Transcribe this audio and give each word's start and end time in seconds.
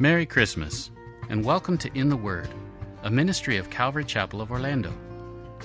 Merry 0.00 0.26
Christmas, 0.26 0.92
and 1.28 1.44
welcome 1.44 1.76
to 1.76 1.90
In 1.98 2.08
the 2.08 2.16
Word, 2.16 2.48
a 3.02 3.10
ministry 3.10 3.56
of 3.56 3.68
Calvary 3.68 4.04
Chapel 4.04 4.40
of 4.40 4.52
Orlando. 4.52 4.92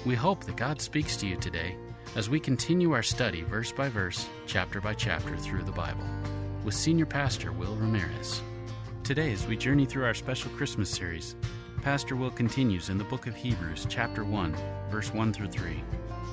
We 0.08 0.16
hope 0.16 0.44
that 0.46 0.56
God 0.56 0.82
speaks 0.82 1.16
to 1.18 1.28
you 1.28 1.36
today 1.36 1.76
as 2.16 2.32
we 2.32 2.40
continue 2.40 2.94
our 2.94 3.04
study 3.04 3.44
verse 3.44 3.72
by 3.72 3.90
verse, 3.90 4.28
chapter 4.48 4.82
by 4.82 4.96
chapter 4.96 5.38
through 5.38 5.62
the 5.62 5.72
Bible 5.72 6.04
with 6.64 6.74
Senior 6.74 7.06
Pastor 7.06 7.52
Will 7.52 7.76
Ramirez. 7.76 8.42
Today, 9.04 9.32
as 9.32 9.46
we 9.46 9.56
journey 9.56 9.86
through 9.86 10.06
our 10.06 10.16
special 10.16 10.50
Christmas 10.54 10.90
series, 10.90 11.36
Pastor 11.84 12.16
Will 12.16 12.32
continues 12.32 12.90
in 12.90 12.98
the 12.98 13.04
book 13.04 13.28
of 13.28 13.36
Hebrews, 13.36 13.86
chapter 13.88 14.24
1, 14.24 14.56
verse 14.90 15.14
1 15.14 15.32
through 15.32 15.50
3, 15.50 15.80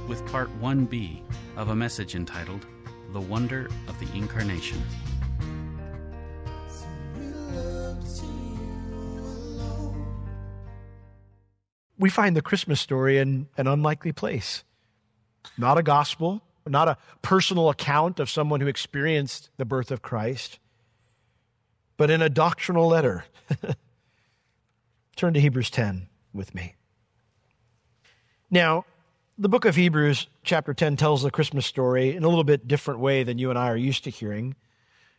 with 0.08 0.24
part 0.24 0.48
1b 0.58 1.20
of 1.58 1.68
a 1.68 1.76
message 1.76 2.14
entitled 2.14 2.64
The 3.12 3.20
Wonder 3.20 3.68
of 3.88 4.00
the 4.00 4.08
Incarnation. 4.16 4.82
We 12.00 12.08
find 12.08 12.34
the 12.34 12.42
Christmas 12.42 12.80
story 12.80 13.18
in 13.18 13.46
an 13.58 13.66
unlikely 13.66 14.10
place. 14.10 14.64
Not 15.58 15.76
a 15.76 15.82
gospel, 15.82 16.42
not 16.66 16.88
a 16.88 16.96
personal 17.20 17.68
account 17.68 18.18
of 18.18 18.30
someone 18.30 18.62
who 18.62 18.66
experienced 18.66 19.50
the 19.58 19.66
birth 19.66 19.90
of 19.90 20.00
Christ, 20.00 20.58
but 21.98 22.10
in 22.10 22.22
a 22.22 22.30
doctrinal 22.30 22.88
letter. 22.88 23.24
Turn 25.16 25.34
to 25.34 25.40
Hebrews 25.40 25.68
10 25.68 26.08
with 26.32 26.54
me. 26.54 26.74
Now, 28.50 28.86
the 29.36 29.50
book 29.50 29.66
of 29.66 29.76
Hebrews, 29.76 30.26
chapter 30.42 30.72
10, 30.72 30.96
tells 30.96 31.22
the 31.22 31.30
Christmas 31.30 31.66
story 31.66 32.16
in 32.16 32.24
a 32.24 32.28
little 32.28 32.44
bit 32.44 32.66
different 32.66 33.00
way 33.00 33.24
than 33.24 33.38
you 33.38 33.50
and 33.50 33.58
I 33.58 33.68
are 33.68 33.76
used 33.76 34.04
to 34.04 34.10
hearing. 34.10 34.56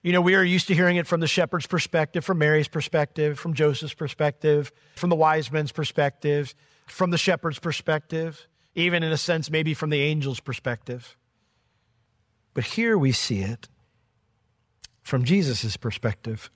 You 0.04 0.14
know, 0.14 0.22
we 0.22 0.36
are 0.36 0.44
used 0.44 0.68
to 0.68 0.74
hearing 0.74 0.98
it 0.98 1.06
from 1.06 1.20
the 1.20 1.28
shepherd's 1.28 1.68
perspective, 1.68 2.26
from 2.26 2.40
Mary's 2.40 2.68
perspective, 2.68 3.38
from 3.38 3.54
Joseph's 3.54 3.94
perspective, 3.94 4.72
from 4.96 5.10
the 5.10 5.16
wise 5.16 5.52
men's 5.52 5.72
perspective 5.72 6.56
from 6.92 7.12
the 7.12 7.18
shepherd's 7.18 7.60
perspective, 7.60 8.48
even 8.76 9.04
in 9.04 9.12
a 9.12 9.18
sense, 9.18 9.50
maybe 9.50 9.74
from 9.74 9.90
the 9.90 10.04
angel's 10.04 10.40
perspective. 10.40 11.18
But 12.54 12.66
here 12.66 12.98
we 12.98 13.12
see 13.12 13.40
it 13.40 13.70
from 15.02 15.24
Jesus' 15.24 15.78
perspective. 15.78 16.52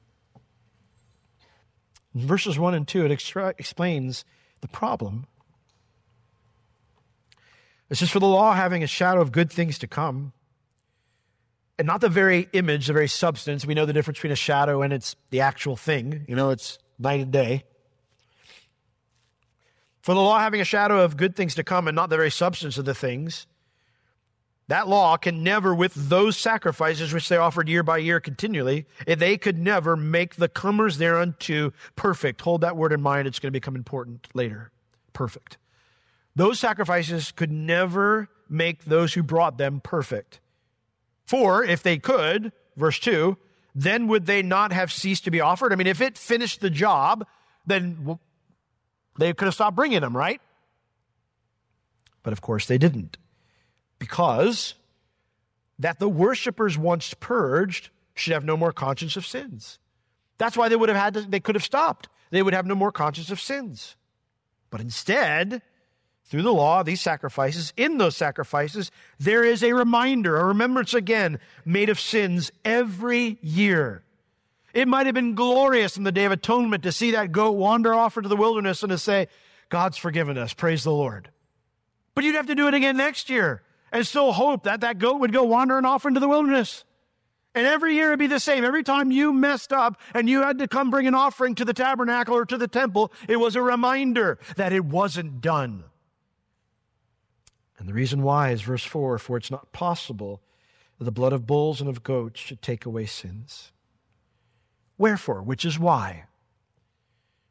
In 2.14 2.28
verses 2.28 2.60
1 2.60 2.74
and 2.74 2.88
2, 2.88 3.06
it 3.06 3.12
extra- 3.12 3.56
explains 3.58 4.26
the 4.62 4.68
problem. 4.68 5.26
It 7.90 7.96
says, 7.96 8.10
For 8.10 8.20
the 8.20 8.26
law 8.26 8.54
having 8.54 8.84
a 8.84 8.88
shadow 8.88 9.22
of 9.22 9.32
good 9.32 9.52
things 9.52 9.78
to 9.80 9.88
come, 9.88 10.34
and 11.78 11.86
not 11.86 12.02
the 12.02 12.10
very 12.10 12.48
image, 12.54 12.88
the 12.88 12.94
very 12.94 13.08
substance. 13.08 13.66
We 13.66 13.74
know 13.74 13.86
the 13.86 13.94
difference 13.94 14.20
between 14.20 14.32
a 14.32 14.38
shadow 14.38 14.82
and 14.82 14.94
it's 14.94 15.16
the 15.30 15.42
actual 15.42 15.76
thing. 15.76 16.26
You 16.28 16.36
know, 16.36 16.50
it's 16.50 16.80
night 16.98 17.20
and 17.20 17.32
day. 17.32 17.66
For 20.02 20.14
the 20.14 20.22
law 20.22 20.40
having 20.40 20.62
a 20.62 20.66
shadow 20.66 21.02
of 21.02 21.18
good 21.18 21.36
things 21.36 21.56
to 21.56 21.64
come 21.64 21.88
and 21.88 21.96
not 21.96 22.10
the 22.10 22.16
very 22.16 22.32
substance 22.32 22.78
of 22.78 22.86
the 22.86 22.94
things, 22.94 23.48
that 24.68 24.88
law 24.88 25.18
can 25.18 25.44
never, 25.44 25.76
with 25.76 25.94
those 25.94 26.38
sacrifices 26.38 27.14
which 27.14 27.30
they 27.30 27.38
offered 27.38 27.68
year 27.68 27.84
by 27.84 27.98
year 27.98 28.20
continually, 28.20 28.86
eh, 29.06 29.16
they 29.16 29.38
could 29.38 29.58
never 29.58 29.96
make 29.96 30.36
the 30.36 30.50
comers 30.50 30.98
thereunto 30.98 31.72
perfect. 31.96 32.42
Hold 32.42 32.62
that 32.62 32.78
word 32.78 32.94
in 32.94 33.02
mind, 33.02 33.28
it's 33.28 33.40
going 33.40 33.50
to 33.50 33.60
become 33.60 33.76
important 33.76 34.28
later. 34.34 34.72
Perfect. 35.14 35.58
Those 36.36 36.60
sacrifices 36.60 37.32
could 37.32 37.52
never 37.52 38.30
make 38.50 38.86
those 38.86 39.14
who 39.14 39.24
brought 39.24 39.58
them 39.58 39.82
perfect. 39.82 40.40
For 41.26 41.64
if 41.64 41.84
they 41.84 41.98
could, 41.98 42.52
verse 42.76 43.00
2, 43.00 43.38
then 43.74 44.08
would 44.08 44.26
they 44.26 44.42
not 44.42 44.72
have 44.72 44.92
ceased 44.92 45.26
to 45.26 45.32
be 45.32 45.42
offered? 45.42 45.74
I 45.74 45.76
mean, 45.76 45.88
if 45.88 46.02
it 46.02 46.18
finished 46.18 46.62
the 46.62 46.70
job, 46.70 47.28
then 47.66 48.20
they 49.20 49.34
could 49.34 49.46
have 49.46 49.54
stopped 49.54 49.76
bringing 49.76 50.02
them, 50.02 50.16
right? 50.16 50.42
But 52.24 52.34
of 52.34 52.42
course 52.42 52.66
they 52.68 52.78
didn't. 52.78 53.18
Because 54.00 54.76
that 55.80 56.00
the 56.00 56.10
worshippers 56.10 56.78
once 56.78 57.14
purged 57.14 57.90
should 58.14 58.34
have 58.34 58.46
no 58.46 58.56
more 58.56 58.72
conscience 58.72 59.18
of 59.18 59.26
sins. 59.26 59.80
That's 60.38 60.56
why 60.56 60.70
they 60.70 60.76
would 60.76 60.90
have 60.90 60.98
had 60.98 61.14
to, 61.16 61.22
they 61.22 61.40
could 61.40 61.56
have 61.56 61.64
stopped. 61.64 62.08
They 62.30 62.42
would 62.42 62.54
have 62.54 62.66
no 62.66 62.76
more 62.76 62.92
conscience 62.92 63.30
of 63.30 63.40
sins. 63.40 63.96
But 64.70 64.82
instead, 64.82 65.62
through 66.26 66.42
the 66.42 66.54
law, 66.54 66.82
these 66.82 67.02
sacrifices, 67.02 67.72
in 67.78 67.98
those 67.98 68.18
sacrifices, 68.18 68.92
there 69.20 69.44
is 69.44 69.64
a 69.64 69.74
reminder, 69.74 70.38
a 70.38 70.46
remembrance 70.46 70.94
again, 70.94 71.40
made 71.64 71.90
of 71.90 72.00
sins 72.00 72.52
every 72.64 73.38
year. 73.42 74.04
It 74.74 74.88
might 74.88 75.06
have 75.06 75.16
been 75.16 75.36
glorious 75.36 75.98
in 75.98 76.04
the 76.04 76.12
Day 76.12 76.26
of 76.26 76.32
Atonement 76.32 76.84
to 76.84 76.92
see 76.92 77.12
that 77.12 77.32
goat 77.32 77.52
wander 77.52 77.94
off 77.94 78.18
into 78.18 78.28
the 78.28 78.36
wilderness 78.36 78.84
and 78.84 78.90
to 78.90 78.98
say, 78.98 79.28
God's 79.70 79.98
forgiven 79.98 80.38
us. 80.38 80.54
Praise 80.54 80.84
the 80.84 80.92
Lord. 80.92 81.30
But 82.14 82.24
you'd 82.24 82.36
have 82.36 82.48
to 82.48 82.56
do 82.56 82.68
it 82.68 82.74
again 82.74 82.98
next 82.98 83.30
year 83.30 83.62
and 83.92 84.06
still 84.06 84.34
hope 84.34 84.64
that 84.64 84.82
that 84.82 84.98
goat 84.98 85.20
would 85.20 85.32
go 85.32 85.44
wandering 85.44 85.86
off 85.86 86.06
into 86.06 86.20
the 86.20 86.28
wilderness. 86.28 86.84
And 87.54 87.66
every 87.66 87.96
year 87.96 88.08
it'd 88.08 88.20
be 88.20 88.28
the 88.28 88.40
same. 88.40 88.66
Every 88.66 88.84
time 88.84 89.12
you 89.12 89.32
messed 89.32 89.72
up 89.72 89.98
and 90.14 90.28
you 90.28 90.42
had 90.42 90.58
to 90.58 90.68
come 90.68 90.92
bring 90.92 91.08
an 91.08 91.16
offering 91.16 91.56
to 91.56 91.66
the 91.66 91.74
tabernacle 91.74 92.36
or 92.36 92.46
to 92.46 92.58
the 92.58 92.68
temple, 92.68 93.14
it 93.30 93.38
was 93.38 93.56
a 93.56 93.62
reminder 93.62 94.40
that 94.58 94.74
it 94.74 94.84
wasn't 94.84 95.40
done. 95.40 95.86
And 97.78 97.88
the 97.88 97.94
reason 97.94 98.24
why 98.24 98.52
is 98.52 98.62
verse 98.62 98.84
4 98.84 99.18
For 99.18 99.38
it's 99.38 99.52
not 99.52 99.72
possible 99.72 100.42
that 100.98 101.06
the 101.06 101.12
blood 101.12 101.34
of 101.34 101.46
bulls 101.46 101.82
and 101.82 101.90
of 101.90 102.04
goats 102.04 102.40
should 102.40 102.62
take 102.62 102.86
away 102.86 103.06
sins. 103.06 103.72
Wherefore, 104.98 105.42
which 105.42 105.66
is 105.66 105.78
why, 105.78 106.26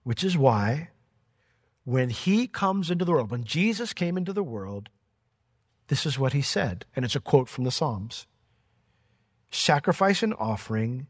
which 0.03 0.25
is 0.25 0.37
why, 0.37 0.91
when 1.85 2.09
he 2.09 2.47
comes 2.47 2.91
into 2.91 3.05
the 3.05 3.13
world, 3.13 3.31
when 3.31 3.45
Jesus 3.45 3.93
came 3.93 4.17
into 4.17 4.33
the 4.33 4.43
world, 4.43 4.89
this 5.89 6.07
is 6.07 6.19
what 6.19 6.33
he 6.33 6.41
said. 6.41 6.87
And 6.97 7.05
it's 7.05 7.17
a 7.17 7.21
quote 7.21 7.49
from 7.49 7.65
the 7.65 7.71
Psalms 7.71 8.27
Sacrifice 9.51 10.23
and 10.23 10.35
offering 10.35 11.07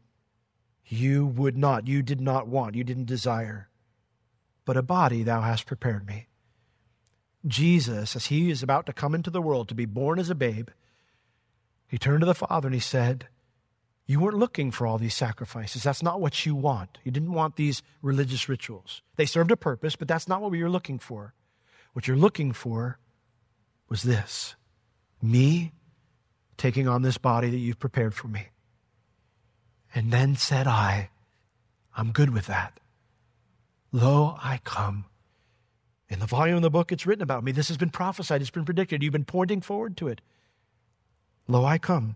you 0.87 1.25
would 1.25 1.57
not, 1.57 1.87
you 1.87 2.03
did 2.03 2.21
not 2.21 2.47
want, 2.47 2.75
you 2.75 2.83
didn't 2.83 3.05
desire, 3.05 3.69
but 4.65 4.77
a 4.77 4.83
body 4.83 5.23
thou 5.23 5.41
hast 5.41 5.65
prepared 5.65 6.05
me. 6.05 6.27
Jesus, 7.47 8.15
as 8.15 8.27
he 8.27 8.49
is 8.49 8.63
about 8.63 8.85
to 8.85 8.93
come 8.93 9.13
into 9.13 9.29
the 9.29 9.41
world 9.41 9.67
to 9.69 9.75
be 9.75 9.85
born 9.85 10.19
as 10.19 10.29
a 10.29 10.35
babe, 10.35 10.69
he 11.87 11.97
turned 11.97 12.21
to 12.21 12.25
the 12.25 12.33
Father 12.33 12.67
and 12.67 12.75
he 12.75 12.81
said, 12.81 13.27
you 14.07 14.19
weren't 14.19 14.37
looking 14.37 14.71
for 14.71 14.85
all 14.85 14.97
these 14.97 15.15
sacrifices. 15.15 15.83
That's 15.83 16.03
not 16.03 16.21
what 16.21 16.45
you 16.45 16.53
want. 16.53 16.99
You 17.03 17.11
didn't 17.11 17.33
want 17.33 17.55
these 17.55 17.81
religious 18.01 18.47
rituals. 18.47 19.01
They 19.15 19.25
served 19.25 19.51
a 19.51 19.57
purpose, 19.57 19.95
but 19.95 20.07
that's 20.07 20.27
not 20.27 20.41
what 20.41 20.53
you're 20.53 20.69
looking 20.69 20.99
for. 20.99 21.33
What 21.93 22.07
you're 22.07 22.17
looking 22.17 22.51
for 22.51 22.99
was 23.89 24.03
this 24.03 24.55
me 25.21 25.71
taking 26.57 26.87
on 26.87 27.01
this 27.01 27.17
body 27.17 27.49
that 27.49 27.57
you've 27.57 27.79
prepared 27.79 28.13
for 28.13 28.27
me. 28.27 28.49
And 29.93 30.11
then 30.11 30.35
said 30.35 30.67
I, 30.67 31.09
I'm 31.97 32.11
good 32.11 32.29
with 32.29 32.45
that. 32.47 32.79
Lo, 33.91 34.37
I 34.43 34.59
come. 34.63 35.05
In 36.15 36.21
the 36.21 36.27
volume 36.27 36.55
of 36.55 36.61
the 36.61 36.69
book, 36.69 36.93
it's 36.93 37.05
written 37.05 37.23
about 37.23 37.43
me. 37.43 37.51
This 37.51 37.67
has 37.67 37.75
been 37.75 37.89
prophesied, 37.89 38.39
it's 38.39 38.49
been 38.49 38.63
predicted. 38.63 39.03
You've 39.03 39.11
been 39.11 39.25
pointing 39.25 39.59
forward 39.59 39.97
to 39.97 40.07
it. 40.07 40.21
Lo, 41.45 41.65
I 41.65 41.77
come. 41.77 42.15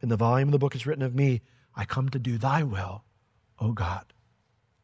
In 0.00 0.08
the 0.08 0.16
volume 0.16 0.48
of 0.48 0.52
the 0.52 0.58
book 0.58 0.74
is 0.74 0.86
written 0.86 1.04
of 1.04 1.14
me, 1.14 1.42
I 1.76 1.84
come 1.84 2.08
to 2.08 2.18
do 2.18 2.38
thy 2.38 2.62
will, 2.62 3.04
O 3.58 3.72
God. 3.72 4.14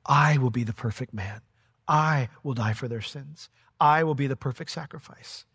I 0.05 0.37
will 0.37 0.51
be 0.51 0.63
the 0.63 0.75
perfect 0.75 1.15
man. 1.15 1.41
I 1.89 2.29
will 2.43 2.53
die 2.53 2.75
for 2.75 2.87
their 2.87 3.01
sins. 3.01 3.49
I 3.81 4.05
will 4.05 4.15
be 4.15 4.27
the 4.27 4.37
perfect 4.37 4.73
sacrifice. 4.73 5.47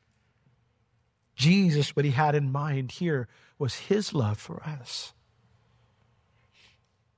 Jesus, 1.36 1.96
what 1.96 2.06
he 2.06 2.12
had 2.12 2.34
in 2.34 2.52
mind 2.52 2.94
here 2.94 3.28
was 3.60 3.76
his 3.76 4.16
love 4.16 4.40
for 4.40 4.64
us. 4.64 5.14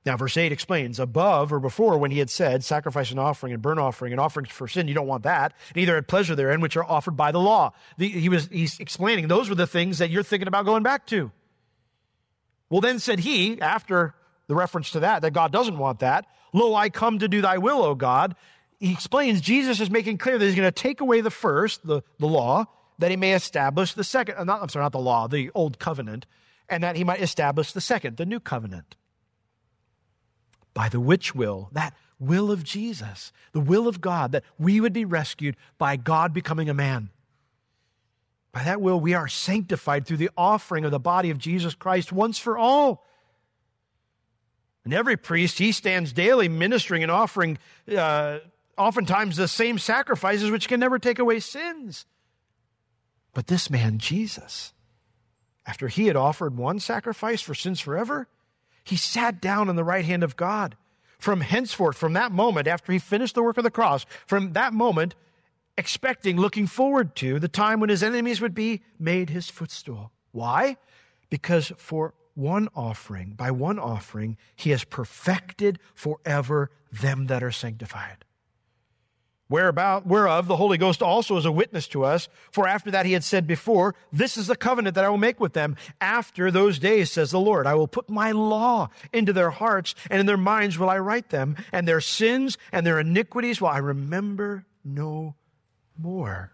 Now, 0.06 0.16
verse 0.16 0.36
8 0.36 0.52
explains 0.52 0.98
above 0.98 1.52
or 1.52 1.60
before 1.60 1.98
when 1.98 2.10
he 2.10 2.18
had 2.18 2.30
said, 2.30 2.64
sacrifice 2.64 3.10
and 3.10 3.20
offering 3.20 3.52
and 3.52 3.60
burnt 3.60 3.80
offering 3.80 4.12
and 4.12 4.20
offerings 4.20 4.48
for 4.48 4.68
sin, 4.68 4.88
you 4.88 4.94
don't 4.94 5.06
want 5.06 5.24
that. 5.24 5.54
Neither 5.74 5.96
had 5.96 6.08
pleasure 6.08 6.34
therein, 6.34 6.60
which 6.60 6.76
are 6.76 6.84
offered 6.84 7.16
by 7.16 7.32
the 7.32 7.40
law. 7.40 7.72
The, 7.98 8.08
he 8.08 8.28
was, 8.28 8.48
he's 8.50 8.78
explaining 8.80 9.28
those 9.28 9.48
were 9.48 9.54
the 9.54 9.66
things 9.66 9.98
that 9.98 10.10
you're 10.10 10.22
thinking 10.22 10.48
about 10.48 10.64
going 10.64 10.82
back 10.82 11.06
to. 11.08 11.30
Well, 12.70 12.80
then 12.80 12.98
said 13.00 13.20
he, 13.20 13.60
after 13.60 14.14
the 14.46 14.54
reference 14.54 14.90
to 14.92 15.00
that, 15.00 15.22
that 15.22 15.32
God 15.32 15.52
doesn't 15.52 15.78
want 15.78 16.00
that, 16.00 16.26
Lo, 16.52 16.74
I 16.74 16.88
come 16.88 17.18
to 17.18 17.28
do 17.28 17.42
thy 17.42 17.58
will, 17.58 17.82
O 17.82 17.94
God. 17.94 18.34
He 18.80 18.92
explains 18.92 19.40
Jesus 19.40 19.80
is 19.80 19.90
making 19.90 20.18
clear 20.18 20.38
that 20.38 20.44
he's 20.44 20.54
going 20.54 20.68
to 20.68 20.72
take 20.72 21.00
away 21.00 21.20
the 21.20 21.30
first, 21.30 21.86
the, 21.86 22.02
the 22.18 22.28
law, 22.28 22.66
that 22.98 23.10
he 23.10 23.16
may 23.16 23.34
establish 23.34 23.94
the 23.94 24.04
second. 24.04 24.36
Uh, 24.36 24.44
not, 24.44 24.62
I'm 24.62 24.68
sorry, 24.68 24.84
not 24.84 24.92
the 24.92 24.98
law, 24.98 25.26
the 25.26 25.50
old 25.54 25.78
covenant, 25.78 26.26
and 26.68 26.82
that 26.82 26.96
he 26.96 27.04
might 27.04 27.20
establish 27.20 27.72
the 27.72 27.80
second, 27.80 28.16
the 28.16 28.26
new 28.26 28.40
covenant. 28.40 28.96
By 30.78 30.88
the 30.88 31.00
which 31.00 31.34
will, 31.34 31.70
that 31.72 31.92
will 32.20 32.52
of 32.52 32.62
Jesus, 32.62 33.32
the 33.50 33.58
will 33.58 33.88
of 33.88 34.00
God, 34.00 34.30
that 34.30 34.44
we 34.60 34.80
would 34.80 34.92
be 34.92 35.04
rescued 35.04 35.56
by 35.76 35.96
God 35.96 36.32
becoming 36.32 36.70
a 36.70 36.72
man. 36.72 37.10
By 38.52 38.62
that 38.62 38.80
will, 38.80 39.00
we 39.00 39.12
are 39.12 39.26
sanctified 39.26 40.06
through 40.06 40.18
the 40.18 40.30
offering 40.36 40.84
of 40.84 40.92
the 40.92 41.00
body 41.00 41.30
of 41.30 41.38
Jesus 41.38 41.74
Christ 41.74 42.12
once 42.12 42.38
for 42.38 42.56
all. 42.56 43.04
And 44.84 44.94
every 44.94 45.16
priest, 45.16 45.58
he 45.58 45.72
stands 45.72 46.12
daily 46.12 46.48
ministering 46.48 47.02
and 47.02 47.10
offering, 47.10 47.58
uh, 47.92 48.38
oftentimes, 48.76 49.34
the 49.34 49.48
same 49.48 49.80
sacrifices 49.80 50.52
which 50.52 50.68
can 50.68 50.78
never 50.78 51.00
take 51.00 51.18
away 51.18 51.40
sins. 51.40 52.06
But 53.34 53.48
this 53.48 53.68
man, 53.68 53.98
Jesus, 53.98 54.74
after 55.66 55.88
he 55.88 56.06
had 56.06 56.14
offered 56.14 56.56
one 56.56 56.78
sacrifice 56.78 57.42
for 57.42 57.56
sins 57.56 57.80
forever, 57.80 58.28
he 58.88 58.96
sat 58.96 59.40
down 59.40 59.68
on 59.68 59.76
the 59.76 59.84
right 59.84 60.04
hand 60.04 60.24
of 60.24 60.36
God. 60.36 60.76
From 61.18 61.40
henceforth, 61.40 61.96
from 61.96 62.12
that 62.12 62.30
moment, 62.30 62.68
after 62.68 62.92
he 62.92 62.98
finished 62.98 63.34
the 63.34 63.42
work 63.42 63.58
of 63.58 63.64
the 63.64 63.70
cross, 63.70 64.06
from 64.26 64.52
that 64.52 64.72
moment, 64.72 65.16
expecting, 65.76 66.36
looking 66.36 66.66
forward 66.66 67.16
to 67.16 67.40
the 67.40 67.48
time 67.48 67.80
when 67.80 67.90
his 67.90 68.04
enemies 68.04 68.40
would 68.40 68.54
be 68.54 68.82
made 68.98 69.30
his 69.30 69.50
footstool. 69.50 70.12
Why? 70.30 70.76
Because 71.28 71.72
for 71.76 72.14
one 72.34 72.68
offering, 72.74 73.30
by 73.30 73.50
one 73.50 73.80
offering, 73.80 74.36
he 74.54 74.70
has 74.70 74.84
perfected 74.84 75.80
forever 75.94 76.70
them 76.92 77.26
that 77.26 77.42
are 77.42 77.52
sanctified 77.52 78.24
whereabout, 79.48 80.06
whereof 80.06 80.46
the 80.46 80.56
Holy 80.56 80.78
Ghost 80.78 81.02
also 81.02 81.36
is 81.36 81.44
a 81.44 81.52
witness 81.52 81.88
to 81.88 82.04
us. 82.04 82.28
For 82.50 82.68
after 82.68 82.90
that 82.90 83.06
he 83.06 83.12
had 83.12 83.24
said 83.24 83.46
before, 83.46 83.94
This 84.12 84.36
is 84.36 84.46
the 84.46 84.56
covenant 84.56 84.94
that 84.94 85.04
I 85.04 85.08
will 85.08 85.18
make 85.18 85.40
with 85.40 85.54
them. 85.54 85.76
After 86.00 86.50
those 86.50 86.78
days, 86.78 87.10
says 87.10 87.30
the 87.30 87.40
Lord, 87.40 87.66
I 87.66 87.74
will 87.74 87.88
put 87.88 88.08
my 88.08 88.32
law 88.32 88.90
into 89.12 89.32
their 89.32 89.50
hearts, 89.50 89.94
and 90.10 90.20
in 90.20 90.26
their 90.26 90.36
minds 90.36 90.78
will 90.78 90.90
I 90.90 90.98
write 90.98 91.30
them, 91.30 91.56
and 91.72 91.88
their 91.88 92.00
sins 92.00 92.58
and 92.72 92.86
their 92.86 93.00
iniquities 93.00 93.60
will 93.60 93.68
I 93.68 93.78
remember 93.78 94.66
no 94.84 95.34
more. 95.96 96.52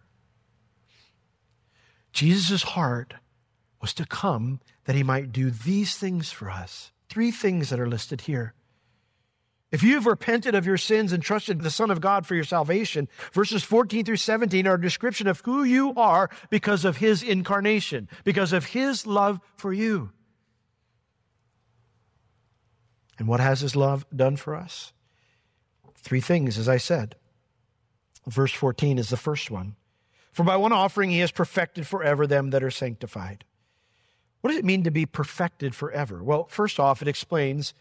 Jesus' 2.13 2.63
heart 2.63 3.15
was 3.81 3.93
to 3.95 4.07
come 4.07 4.61
that 4.85 4.97
he 4.97 5.03
might 5.03 5.33
do 5.33 5.51
these 5.51 5.97
things 5.97 6.31
for 6.31 6.51
us. 6.51 6.93
Three 7.09 7.31
things 7.31 7.71
that 7.71 7.81
are 7.81 7.89
listed 7.89 8.23
here. 8.23 8.55
If 9.75 9.83
you've 9.83 10.07
repented 10.07 10.55
of 10.55 10.67
your 10.67 10.77
sins 10.77 11.13
and 11.13 11.21
trusted 11.21 11.61
the 11.61 11.69
Son 11.69 11.91
of 11.91 12.01
God 12.01 12.27
for 12.27 12.37
your 12.37 12.45
salvation, 12.45 13.09
verses 13.33 13.65
14 13.65 14.05
through 14.05 14.19
17 14.19 14.69
are 14.69 14.75
a 14.75 14.81
description 14.81 15.27
of 15.27 15.43
who 15.45 15.65
you 15.65 15.93
are 15.97 16.31
because 16.49 16.85
of 16.85 16.99
His 16.99 17.25
incarnation, 17.25 18.09
because 18.23 18.53
of 18.53 18.67
His 18.67 19.05
love 19.05 19.41
for 19.57 19.73
you. 19.73 20.13
And 23.19 23.27
what 23.27 23.41
has 23.41 23.63
His 23.63 23.75
love 23.75 24.07
done 24.15 24.37
for 24.37 24.55
us? 24.55 24.93
Three 25.97 26.21
things, 26.21 26.57
as 26.57 26.69
I 26.69 26.77
said. 26.77 27.17
Verse 28.29 28.53
14 28.53 28.97
is 28.97 29.09
the 29.09 29.17
first 29.17 29.51
one. 29.51 29.75
For 30.31 30.45
by 30.45 30.57
one 30.57 30.73
offering 30.73 31.11
He 31.11 31.19
has 31.19 31.33
perfected 31.33 31.85
forever 31.85 32.29
them 32.29 32.51
that 32.51 32.63
are 32.63 32.71
sanctified. 32.71 33.43
What 34.41 34.51
does 34.51 34.59
it 34.61 34.65
mean 34.65 34.85
to 34.85 34.93
be 34.93 35.05
perfected 35.05 35.75
forever? 35.75 36.23
Well, 36.23 36.47
first 36.47 36.79
off, 36.79 37.03
it 37.03 37.09
explains 37.09 37.75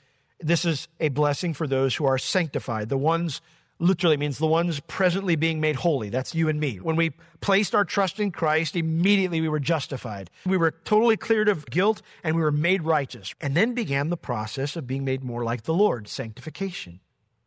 this 0.44 0.66
is 0.66 0.88
a 1.00 1.10
blessing 1.10 1.54
for 1.54 1.68
those 1.68 1.96
who 1.96 2.06
are 2.06 2.18
sanctified, 2.18 2.90
the 2.90 2.98
ones 2.98 3.42
literally 3.80 4.18
means 4.18 4.38
the 4.38 4.48
ones 4.48 4.80
presently 4.82 5.36
being 5.36 5.60
made 5.60 5.76
holy. 5.76 6.10
That's 6.10 6.36
you 6.36 6.48
and 6.48 6.60
me. 6.60 6.78
When 6.78 6.96
we 6.96 7.12
placed 7.42 7.76
our 7.76 7.84
trust 7.84 8.20
in 8.20 8.32
Christ, 8.32 8.76
immediately 8.76 9.42
we 9.42 9.50
were 9.50 9.60
justified. 9.60 10.30
We 10.46 10.58
were 10.58 10.72
totally 10.72 11.18
cleared 11.18 11.50
of 11.50 11.66
guilt 11.66 12.02
and 12.24 12.36
we 12.36 12.42
were 12.42 12.52
made 12.52 12.84
righteous. 12.84 13.34
And 13.42 13.56
then 13.56 13.74
began 13.74 14.10
the 14.10 14.18
process 14.18 14.76
of 14.76 14.88
being 14.88 15.04
made 15.04 15.24
more 15.24 15.44
like 15.44 15.64
the 15.64 15.74
Lord, 15.74 16.08
sanctification. 16.08 17.00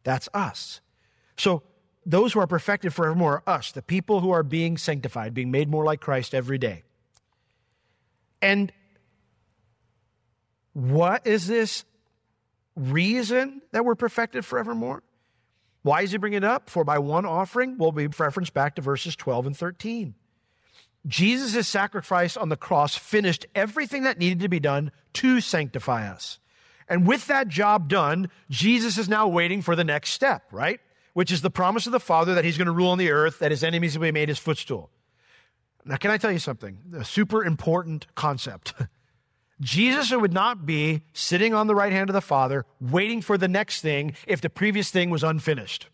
That's 0.05 0.29
us. 0.35 0.81
So 1.37 1.63
those 2.05 2.33
who 2.33 2.41
are 2.41 2.47
perfected 2.47 2.93
forevermore 2.93 3.43
are 3.47 3.57
us, 3.57 3.73
the 3.73 3.83
people 3.83 4.21
who 4.21 4.31
are 4.31 4.43
being 4.43 4.77
sanctified, 4.77 5.35
being 5.35 5.51
made 5.51 5.69
more 5.69 5.85
like 5.85 6.01
Christ 6.01 6.35
every 6.35 6.59
day. 6.59 6.83
And 8.43 8.73
what 10.73 11.27
is 11.27 11.47
this 11.47 11.85
reason 12.77 13.63
that 13.73 13.85
we're 13.85 13.95
perfected 13.95 14.45
forevermore? 14.45 15.03
Why 15.83 16.03
is 16.03 16.13
he 16.13 16.19
bringing 16.19 16.39
it 16.39 16.45
up? 16.45 16.69
For 16.69 16.85
by 16.85 16.99
one 16.99 17.25
offering, 17.25 17.79
we'll 17.79 17.93
be 17.93 18.07
referenced 18.07 18.55
back 18.55 18.75
to 18.77 18.83
verses 18.83 19.17
12 19.17 19.47
and 19.47 19.57
13. 19.57 20.15
Jesus' 21.07 21.69
sacrifice 21.69 22.37
on 22.37 22.49
the 22.49 22.57
cross 22.57 22.97
finished 22.97 23.47
everything 23.55 24.03
that 24.03 24.19
needed 24.19 24.41
to 24.41 24.49
be 24.49 24.59
done 24.59 24.91
to 25.15 25.41
sanctify 25.41 26.09
us. 26.09 26.39
And 26.89 27.07
with 27.07 27.27
that 27.29 27.49
job 27.49 27.89
done, 27.89 28.31
Jesus 28.51 28.99
is 28.99 29.09
now 29.09 29.29
waiting 29.29 29.63
for 29.63 29.77
the 29.77 29.85
next 29.85 30.11
step, 30.11 30.43
right? 30.53 30.81
Which 31.15 31.33
is 31.33 31.43
the 31.43 31.51
promise 31.51 31.87
of 31.87 31.93
the 31.93 32.01
Father 32.01 32.35
that 32.35 32.45
he's 32.45 32.59
going 32.59 32.67
to 32.67 32.73
rule 32.73 32.91
on 32.91 32.99
the 32.99 33.11
earth, 33.11 33.39
that 33.39 33.51
his 33.51 33.65
enemies 33.65 33.97
will 33.97 34.07
be 34.07 34.13
made 34.13 34.29
his 34.29 34.39
footstool. 34.39 34.91
Now, 35.85 35.97
can 35.97 36.11
I 36.11 36.19
tell 36.19 36.33
you 36.33 36.41
something? 36.41 36.79
A 36.99 37.05
super 37.05 37.45
important 37.45 38.13
concept. 38.15 38.75
Jesus 39.61 40.13
would 40.13 40.33
not 40.33 40.67
be 40.67 41.03
sitting 41.13 41.55
on 41.55 41.67
the 41.67 41.75
right 41.75 41.93
hand 41.93 42.11
of 42.11 42.15
the 42.15 42.21
Father, 42.21 42.67
waiting 42.81 43.23
for 43.23 43.39
the 43.39 43.49
next 43.49 43.81
thing 43.81 44.15
if 44.27 44.41
the 44.41 44.51
previous 44.51 44.91
thing 44.91 45.11
was 45.11 45.25
unfinished. 45.25 45.89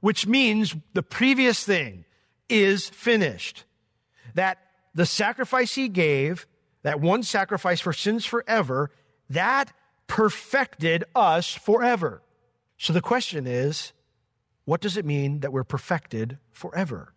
Which 0.00 0.26
means 0.26 0.74
the 0.92 1.02
previous 1.02 1.64
thing 1.64 2.04
is 2.48 2.88
finished. 2.88 3.64
That 4.34 4.58
the 4.94 5.06
sacrifice 5.06 5.74
he 5.74 5.88
gave, 5.88 6.46
that 6.82 7.00
one 7.00 7.22
sacrifice 7.22 7.80
for 7.80 7.92
sins 7.92 8.24
forever, 8.24 8.90
that 9.30 9.72
perfected 10.06 11.04
us 11.14 11.52
forever. 11.52 12.22
So 12.76 12.92
the 12.92 13.00
question 13.00 13.46
is, 13.46 13.92
what 14.64 14.80
does 14.80 14.96
it 14.96 15.04
mean 15.04 15.40
that 15.40 15.52
we're 15.52 15.64
perfected 15.64 16.38
forever? 16.52 17.14